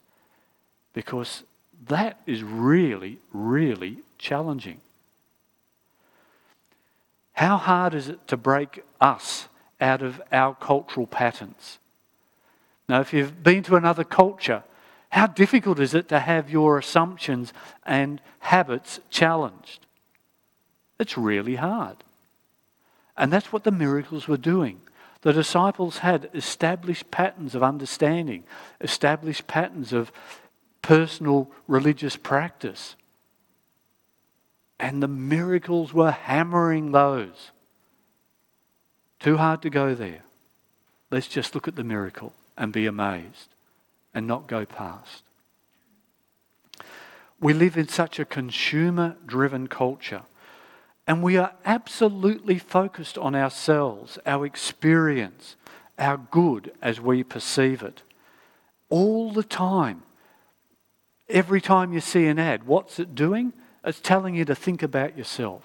because 0.92 1.42
that 1.88 2.20
is 2.26 2.42
really, 2.42 3.18
really 3.32 3.98
challenging. 4.18 4.80
How 7.32 7.56
hard 7.56 7.94
is 7.94 8.08
it 8.08 8.28
to 8.28 8.36
break 8.36 8.84
us 9.00 9.48
out 9.80 10.02
of 10.02 10.20
our 10.30 10.54
cultural 10.54 11.06
patterns? 11.06 11.78
Now, 12.88 13.00
if 13.00 13.12
you've 13.12 13.42
been 13.42 13.62
to 13.64 13.76
another 13.76 14.04
culture, 14.04 14.62
how 15.10 15.26
difficult 15.26 15.80
is 15.80 15.94
it 15.94 16.08
to 16.08 16.20
have 16.20 16.50
your 16.50 16.78
assumptions 16.78 17.52
and 17.84 18.20
habits 18.40 19.00
challenged? 19.10 19.86
It's 20.98 21.16
really 21.16 21.56
hard. 21.56 21.96
And 23.16 23.32
that's 23.32 23.52
what 23.52 23.64
the 23.64 23.70
miracles 23.70 24.28
were 24.28 24.36
doing. 24.36 24.80
The 25.22 25.32
disciples 25.32 25.98
had 25.98 26.30
established 26.32 27.10
patterns 27.10 27.54
of 27.54 27.62
understanding, 27.62 28.44
established 28.80 29.46
patterns 29.46 29.92
of 29.92 30.12
personal 30.82 31.50
religious 31.66 32.16
practice. 32.16 32.96
And 34.78 35.02
the 35.02 35.08
miracles 35.08 35.92
were 35.92 36.10
hammering 36.10 36.92
those. 36.92 37.50
Too 39.18 39.36
hard 39.36 39.62
to 39.62 39.70
go 39.70 39.94
there. 39.94 40.22
Let's 41.10 41.28
just 41.28 41.54
look 41.54 41.68
at 41.68 41.76
the 41.76 41.84
miracle 41.84 42.32
and 42.56 42.72
be 42.72 42.86
amazed 42.86 43.48
and 44.14 44.26
not 44.26 44.46
go 44.46 44.64
past. 44.64 45.22
We 47.38 47.52
live 47.52 47.76
in 47.76 47.88
such 47.88 48.18
a 48.18 48.24
consumer 48.24 49.16
driven 49.26 49.66
culture 49.66 50.22
and 51.10 51.24
we 51.24 51.36
are 51.36 51.54
absolutely 51.64 52.60
focused 52.60 53.18
on 53.18 53.34
ourselves, 53.34 54.16
our 54.24 54.46
experience, 54.46 55.56
our 55.98 56.16
good 56.16 56.70
as 56.80 57.00
we 57.00 57.24
perceive 57.24 57.82
it. 57.82 58.02
All 58.90 59.32
the 59.32 59.42
time. 59.42 60.04
Every 61.30 61.60
time 61.60 61.92
you 61.92 62.00
see 62.00 62.26
an 62.26 62.38
ad, 62.38 62.66
what's 62.66 62.98
it 62.98 63.14
doing? 63.14 63.52
It's 63.84 64.00
telling 64.00 64.34
you 64.34 64.44
to 64.46 64.54
think 64.54 64.82
about 64.82 65.16
yourself. 65.16 65.62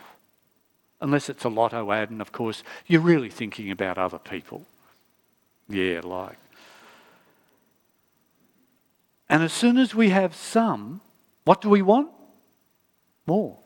Unless 1.01 1.29
it's 1.29 1.43
a 1.43 1.49
lotto 1.49 1.91
ad, 1.91 2.09
and 2.09 2.21
of 2.21 2.31
course, 2.31 2.63
you're 2.87 3.01
really 3.01 3.29
thinking 3.29 3.71
about 3.71 3.97
other 3.97 4.19
people. 4.19 4.65
Yeah, 5.67 6.01
like. 6.03 6.37
And 9.27 9.41
as 9.41 9.51
soon 9.51 9.77
as 9.77 9.95
we 9.95 10.09
have 10.09 10.35
some, 10.35 11.01
what 11.43 11.61
do 11.61 11.69
we 11.69 11.81
want? 11.81 12.09
More. 13.25 13.57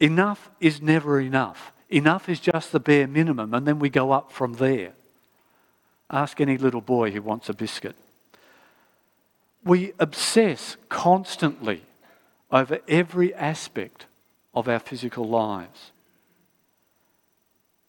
Enough 0.00 0.50
is 0.60 0.82
never 0.82 1.20
enough. 1.20 1.72
Enough 1.88 2.28
is 2.28 2.40
just 2.40 2.72
the 2.72 2.80
bare 2.80 3.06
minimum, 3.06 3.54
and 3.54 3.66
then 3.66 3.78
we 3.78 3.88
go 3.88 4.10
up 4.10 4.32
from 4.32 4.54
there. 4.54 4.92
Ask 6.10 6.40
any 6.40 6.58
little 6.58 6.80
boy 6.80 7.12
who 7.12 7.22
wants 7.22 7.48
a 7.48 7.54
biscuit. 7.54 7.96
We 9.64 9.92
obsess 9.98 10.76
constantly 10.88 11.82
over 12.50 12.80
every 12.88 13.34
aspect 13.34 14.06
of 14.54 14.68
our 14.68 14.78
physical 14.78 15.28
lives. 15.28 15.92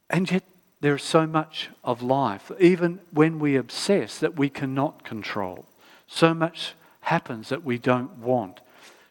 And 0.09 0.29
yet, 0.29 0.43
there 0.79 0.95
is 0.95 1.03
so 1.03 1.25
much 1.25 1.69
of 1.83 2.01
life, 2.01 2.51
even 2.59 2.99
when 3.12 3.39
we 3.39 3.55
obsess, 3.55 4.19
that 4.19 4.38
we 4.38 4.49
cannot 4.49 5.03
control. 5.03 5.65
So 6.07 6.33
much 6.33 6.73
happens 7.01 7.49
that 7.49 7.63
we 7.63 7.77
don't 7.77 8.17
want. 8.17 8.59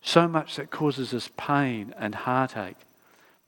So 0.03 0.29
much 0.29 0.57
that 0.57 0.71
causes 0.71 1.15
us 1.15 1.31
pain 1.37 1.95
and 1.99 2.15
heartache 2.15 2.77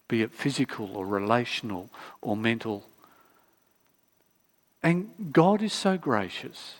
be 0.08 0.22
it 0.22 0.32
physical 0.32 0.96
or 0.96 1.06
relational 1.06 1.90
or 2.20 2.36
mental. 2.36 2.84
And 4.82 5.10
God 5.32 5.62
is 5.62 5.72
so 5.72 5.96
gracious. 5.96 6.76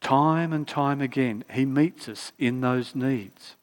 Time 0.00 0.52
and 0.52 0.66
time 0.66 1.00
again, 1.00 1.44
He 1.52 1.64
meets 1.64 2.08
us 2.08 2.32
in 2.38 2.60
those 2.60 2.94
needs. 2.94 3.54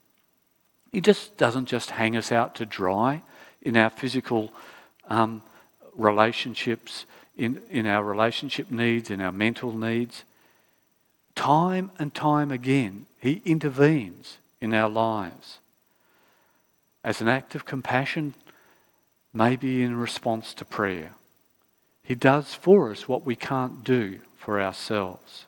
He 0.91 1.01
just 1.01 1.37
doesn't 1.37 1.65
just 1.65 1.91
hang 1.91 2.15
us 2.15 2.31
out 2.31 2.55
to 2.55 2.65
dry 2.65 3.21
in 3.61 3.77
our 3.77 3.89
physical 3.89 4.53
um, 5.09 5.41
relationships, 5.95 7.05
in, 7.37 7.61
in 7.69 7.87
our 7.87 8.03
relationship 8.03 8.69
needs, 8.69 9.09
in 9.09 9.21
our 9.21 9.31
mental 9.31 9.71
needs. 9.71 10.23
Time 11.35 11.91
and 11.97 12.13
time 12.13 12.51
again, 12.51 13.05
He 13.19 13.41
intervenes 13.45 14.37
in 14.61 14.73
our 14.73 14.89
lives. 14.89 15.59
As 17.03 17.21
an 17.21 17.27
act 17.27 17.55
of 17.55 17.65
compassion 17.65 18.33
maybe 19.33 19.81
in 19.81 19.97
response 19.97 20.53
to 20.53 20.65
prayer. 20.65 21.13
He 22.03 22.15
does 22.15 22.53
for 22.53 22.91
us 22.91 23.07
what 23.07 23.25
we 23.25 23.35
can't 23.35 23.83
do 23.83 24.19
for 24.37 24.61
ourselves. 24.61 25.45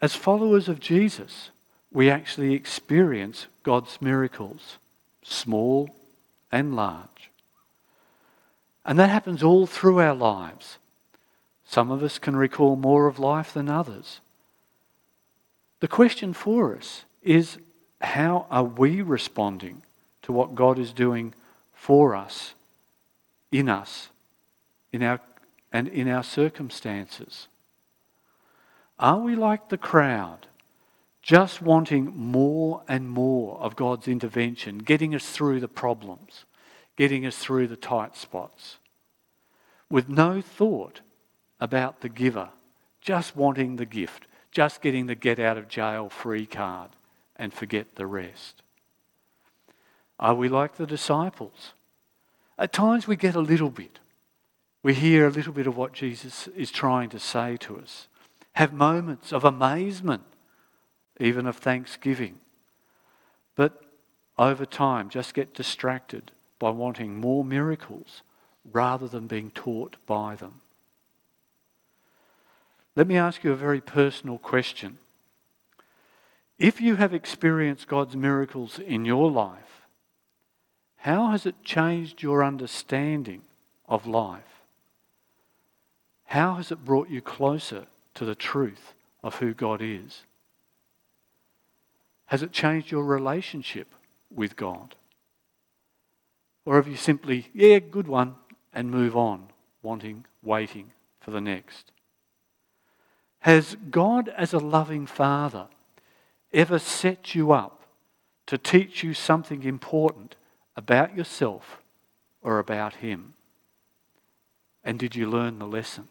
As 0.00 0.14
followers 0.14 0.68
of 0.68 0.80
Jesus, 0.80 1.50
we 1.92 2.10
actually 2.10 2.54
experience 2.54 3.46
God's 3.62 4.00
miracles, 4.00 4.78
small 5.22 5.90
and 6.52 6.76
large. 6.76 7.30
And 8.84 8.98
that 8.98 9.10
happens 9.10 9.42
all 9.42 9.66
through 9.66 10.00
our 10.00 10.14
lives. 10.14 10.78
Some 11.64 11.90
of 11.90 12.02
us 12.02 12.18
can 12.18 12.36
recall 12.36 12.76
more 12.76 13.06
of 13.06 13.18
life 13.18 13.52
than 13.52 13.68
others. 13.68 14.20
The 15.80 15.88
question 15.88 16.32
for 16.32 16.76
us 16.76 17.04
is 17.22 17.58
how 18.00 18.46
are 18.50 18.64
we 18.64 19.02
responding 19.02 19.82
to 20.22 20.32
what 20.32 20.54
God 20.54 20.78
is 20.78 20.92
doing 20.92 21.34
for 21.74 22.14
us, 22.14 22.54
in 23.52 23.68
us, 23.68 24.08
in 24.92 25.02
our, 25.02 25.20
and 25.72 25.88
in 25.88 26.08
our 26.08 26.22
circumstances? 26.22 27.48
Are 28.98 29.20
we 29.20 29.36
like 29.36 29.68
the 29.68 29.78
crowd, 29.78 30.46
just 31.22 31.62
wanting 31.62 32.12
more 32.16 32.82
and 32.88 33.08
more 33.08 33.58
of 33.60 33.76
God's 33.76 34.08
intervention, 34.08 34.78
getting 34.78 35.14
us 35.14 35.28
through 35.28 35.60
the 35.60 35.68
problems, 35.68 36.44
getting 36.96 37.24
us 37.24 37.36
through 37.36 37.68
the 37.68 37.76
tight 37.76 38.16
spots, 38.16 38.78
with 39.88 40.08
no 40.08 40.40
thought 40.40 41.00
about 41.60 42.00
the 42.00 42.08
giver, 42.08 42.48
just 43.00 43.36
wanting 43.36 43.76
the 43.76 43.86
gift, 43.86 44.26
just 44.50 44.82
getting 44.82 45.06
the 45.06 45.14
get 45.14 45.38
out 45.38 45.56
of 45.56 45.68
jail 45.68 46.08
free 46.08 46.46
card, 46.46 46.90
and 47.36 47.54
forget 47.54 47.94
the 47.94 48.06
rest? 48.06 48.62
Are 50.18 50.34
we 50.34 50.48
like 50.48 50.76
the 50.76 50.86
disciples? 50.86 51.72
At 52.58 52.72
times 52.72 53.06
we 53.06 53.14
get 53.14 53.36
a 53.36 53.40
little 53.40 53.70
bit. 53.70 54.00
We 54.82 54.94
hear 54.94 55.26
a 55.26 55.30
little 55.30 55.52
bit 55.52 55.68
of 55.68 55.76
what 55.76 55.92
Jesus 55.92 56.48
is 56.48 56.72
trying 56.72 57.10
to 57.10 57.20
say 57.20 57.56
to 57.58 57.78
us. 57.78 58.08
Have 58.58 58.72
moments 58.72 59.32
of 59.32 59.44
amazement, 59.44 60.24
even 61.20 61.46
of 61.46 61.58
thanksgiving. 61.58 62.40
But 63.54 63.84
over 64.36 64.66
time, 64.66 65.10
just 65.10 65.32
get 65.32 65.54
distracted 65.54 66.32
by 66.58 66.70
wanting 66.70 67.20
more 67.20 67.44
miracles 67.44 68.22
rather 68.72 69.06
than 69.06 69.28
being 69.28 69.52
taught 69.52 69.94
by 70.06 70.34
them. 70.34 70.60
Let 72.96 73.06
me 73.06 73.16
ask 73.16 73.44
you 73.44 73.52
a 73.52 73.56
very 73.56 73.80
personal 73.80 74.38
question. 74.38 74.98
If 76.58 76.80
you 76.80 76.96
have 76.96 77.14
experienced 77.14 77.86
God's 77.86 78.16
miracles 78.16 78.80
in 78.80 79.04
your 79.04 79.30
life, 79.30 79.86
how 80.96 81.30
has 81.30 81.46
it 81.46 81.62
changed 81.62 82.24
your 82.24 82.42
understanding 82.42 83.42
of 83.88 84.04
life? 84.04 84.64
How 86.24 86.54
has 86.54 86.72
it 86.72 86.84
brought 86.84 87.08
you 87.08 87.22
closer 87.22 87.86
to 88.14 88.24
the 88.24 88.34
truth 88.34 88.94
of 89.22 89.36
who 89.36 89.54
God 89.54 89.80
is? 89.82 90.22
Has 92.26 92.42
it 92.42 92.52
changed 92.52 92.90
your 92.90 93.04
relationship 93.04 93.88
with 94.34 94.56
God? 94.56 94.94
Or 96.64 96.76
have 96.76 96.88
you 96.88 96.96
simply, 96.96 97.48
yeah, 97.54 97.78
good 97.78 98.06
one, 98.06 98.34
and 98.74 98.90
move 98.90 99.16
on, 99.16 99.48
wanting, 99.82 100.24
waiting 100.42 100.92
for 101.20 101.30
the 101.30 101.40
next. 101.40 101.90
Has 103.40 103.76
God, 103.90 104.28
as 104.28 104.52
a 104.52 104.58
loving 104.58 105.06
Father, 105.06 105.66
ever 106.52 106.78
set 106.78 107.34
you 107.34 107.52
up 107.52 107.82
to 108.46 108.58
teach 108.58 109.02
you 109.02 109.14
something 109.14 109.62
important 109.62 110.36
about 110.76 111.16
yourself 111.16 111.82
or 112.42 112.58
about 112.58 112.96
Him? 112.96 113.34
And 114.84 114.98
did 114.98 115.14
you 115.14 115.28
learn 115.28 115.58
the 115.58 115.66
lesson? 115.66 116.08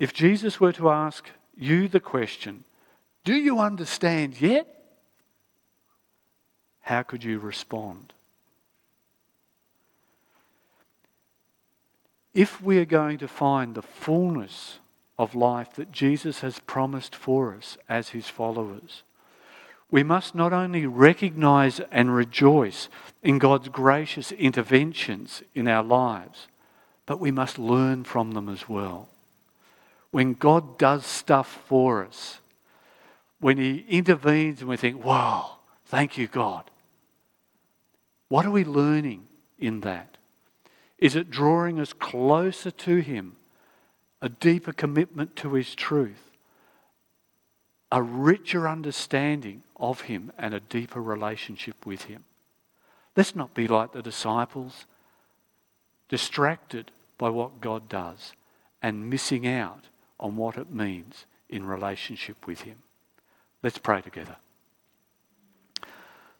If 0.00 0.14
Jesus 0.14 0.58
were 0.58 0.72
to 0.72 0.88
ask 0.88 1.28
you 1.54 1.86
the 1.86 2.00
question, 2.00 2.64
Do 3.22 3.34
you 3.34 3.60
understand 3.60 4.40
yet? 4.40 4.66
How 6.80 7.02
could 7.02 7.22
you 7.22 7.38
respond? 7.38 8.14
If 12.32 12.62
we 12.62 12.78
are 12.78 12.86
going 12.86 13.18
to 13.18 13.28
find 13.28 13.74
the 13.74 13.82
fullness 13.82 14.78
of 15.18 15.34
life 15.34 15.74
that 15.74 15.92
Jesus 15.92 16.40
has 16.40 16.60
promised 16.60 17.14
for 17.14 17.54
us 17.54 17.76
as 17.86 18.08
his 18.10 18.26
followers, 18.26 19.02
we 19.90 20.02
must 20.02 20.34
not 20.34 20.54
only 20.54 20.86
recognize 20.86 21.78
and 21.92 22.14
rejoice 22.14 22.88
in 23.22 23.38
God's 23.38 23.68
gracious 23.68 24.32
interventions 24.32 25.42
in 25.54 25.68
our 25.68 25.82
lives, 25.82 26.46
but 27.04 27.20
we 27.20 27.30
must 27.30 27.58
learn 27.58 28.04
from 28.04 28.32
them 28.32 28.48
as 28.48 28.66
well 28.66 29.10
when 30.10 30.34
God 30.34 30.78
does 30.78 31.06
stuff 31.06 31.62
for 31.66 32.04
us, 32.04 32.40
when 33.38 33.56
He 33.56 33.84
intervenes 33.88 34.60
and 34.60 34.68
we 34.68 34.76
think, 34.76 35.04
wow, 35.04 35.56
thank 35.86 36.18
you, 36.18 36.26
God. 36.26 36.64
What 38.28 38.46
are 38.46 38.50
we 38.50 38.64
learning 38.64 39.26
in 39.58 39.80
that? 39.80 40.16
Is 40.98 41.16
it 41.16 41.30
drawing 41.30 41.80
us 41.80 41.92
closer 41.92 42.70
to 42.70 42.96
Him, 42.96 43.36
a 44.20 44.28
deeper 44.28 44.72
commitment 44.72 45.36
to 45.36 45.54
His 45.54 45.74
truth, 45.74 46.30
a 47.90 48.02
richer 48.02 48.68
understanding 48.68 49.62
of 49.76 50.02
Him, 50.02 50.32
and 50.38 50.54
a 50.54 50.60
deeper 50.60 51.00
relationship 51.00 51.86
with 51.86 52.04
Him? 52.04 52.24
Let's 53.16 53.34
not 53.34 53.54
be 53.54 53.66
like 53.66 53.92
the 53.92 54.02
disciples, 54.02 54.84
distracted 56.08 56.90
by 57.16 57.30
what 57.30 57.60
God 57.60 57.88
does 57.88 58.32
and 58.82 59.08
missing 59.10 59.46
out 59.46 59.84
on 60.20 60.36
what 60.36 60.56
it 60.56 60.70
means 60.70 61.26
in 61.48 61.66
relationship 61.66 62.46
with 62.46 62.60
Him. 62.62 62.76
Let's 63.62 63.78
pray 63.78 64.00
together. 64.00 64.36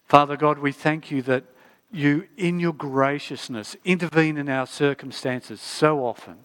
Father 0.06 0.36
God, 0.36 0.58
we 0.58 0.72
thank 0.72 1.10
you 1.10 1.22
that 1.22 1.44
you, 1.92 2.28
in 2.36 2.60
your 2.60 2.72
graciousness, 2.72 3.76
intervene 3.84 4.36
in 4.36 4.48
our 4.48 4.66
circumstances 4.66 5.60
so 5.60 6.04
often. 6.04 6.38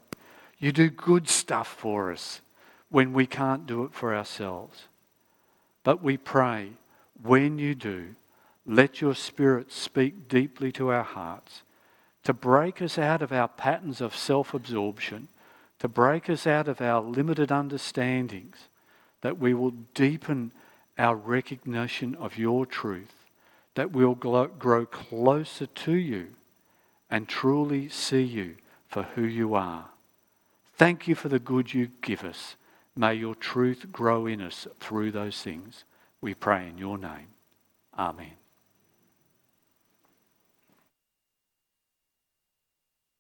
You 0.58 0.72
do 0.72 0.90
good 0.90 1.30
stuff 1.30 1.68
for 1.68 2.12
us 2.12 2.42
when 2.90 3.14
we 3.14 3.28
can't 3.28 3.68
do 3.68 3.84
it 3.84 3.94
for 3.94 4.16
ourselves. 4.16 4.86
But 5.84 6.02
we 6.02 6.18
pray, 6.18 6.70
when 7.22 7.60
you 7.60 7.76
do, 7.76 8.16
let 8.66 9.02
your 9.02 9.14
Spirit 9.14 9.72
speak 9.72 10.28
deeply 10.28 10.72
to 10.74 10.90
our 10.90 11.04
hearts 11.04 11.62
to 12.24 12.34
break 12.34 12.82
us 12.82 12.98
out 12.98 13.22
of 13.22 13.32
our 13.32 13.48
patterns 13.48 14.02
of 14.02 14.16
self 14.16 14.54
absorption 14.54 15.28
to 15.80 15.88
break 15.88 16.30
us 16.30 16.48
out 16.48 16.68
of 16.68 16.82
our 16.82 17.02
limited 17.02 17.52
understandings, 17.52 18.70
that 19.22 19.38
we 19.38 19.54
will 19.54 19.74
deepen 19.94 20.52
our 20.98 21.16
recognition 21.16 22.16
of 22.16 22.38
your 22.38 22.66
truth, 22.66 23.26
that 23.76 23.92
we'll 23.92 24.16
grow 24.16 24.86
closer 24.86 25.66
to 25.66 25.94
you 25.94 26.28
and 27.10 27.28
truly 27.28 27.90
see 27.90 28.24
you 28.24 28.56
for 28.88 29.04
who 29.04 29.24
you 29.24 29.54
are. 29.56 29.86
Thank 30.78 31.08
you 31.08 31.16
for 31.16 31.30
the 31.30 31.40
good 31.40 31.74
you 31.74 31.90
give 32.02 32.24
us. 32.24 32.56
May 32.96 33.16
your 33.16 33.36
truth 33.36 33.92
grow 33.92 34.26
in 34.26 34.42
us 34.42 34.68
through 34.80 35.12
those 35.12 35.42
things. 35.42 35.84
We 36.22 36.34
pray 36.34 36.68
in 36.68 36.78
your 36.78 36.98
name. 36.98 37.28
Amen. 37.98 38.45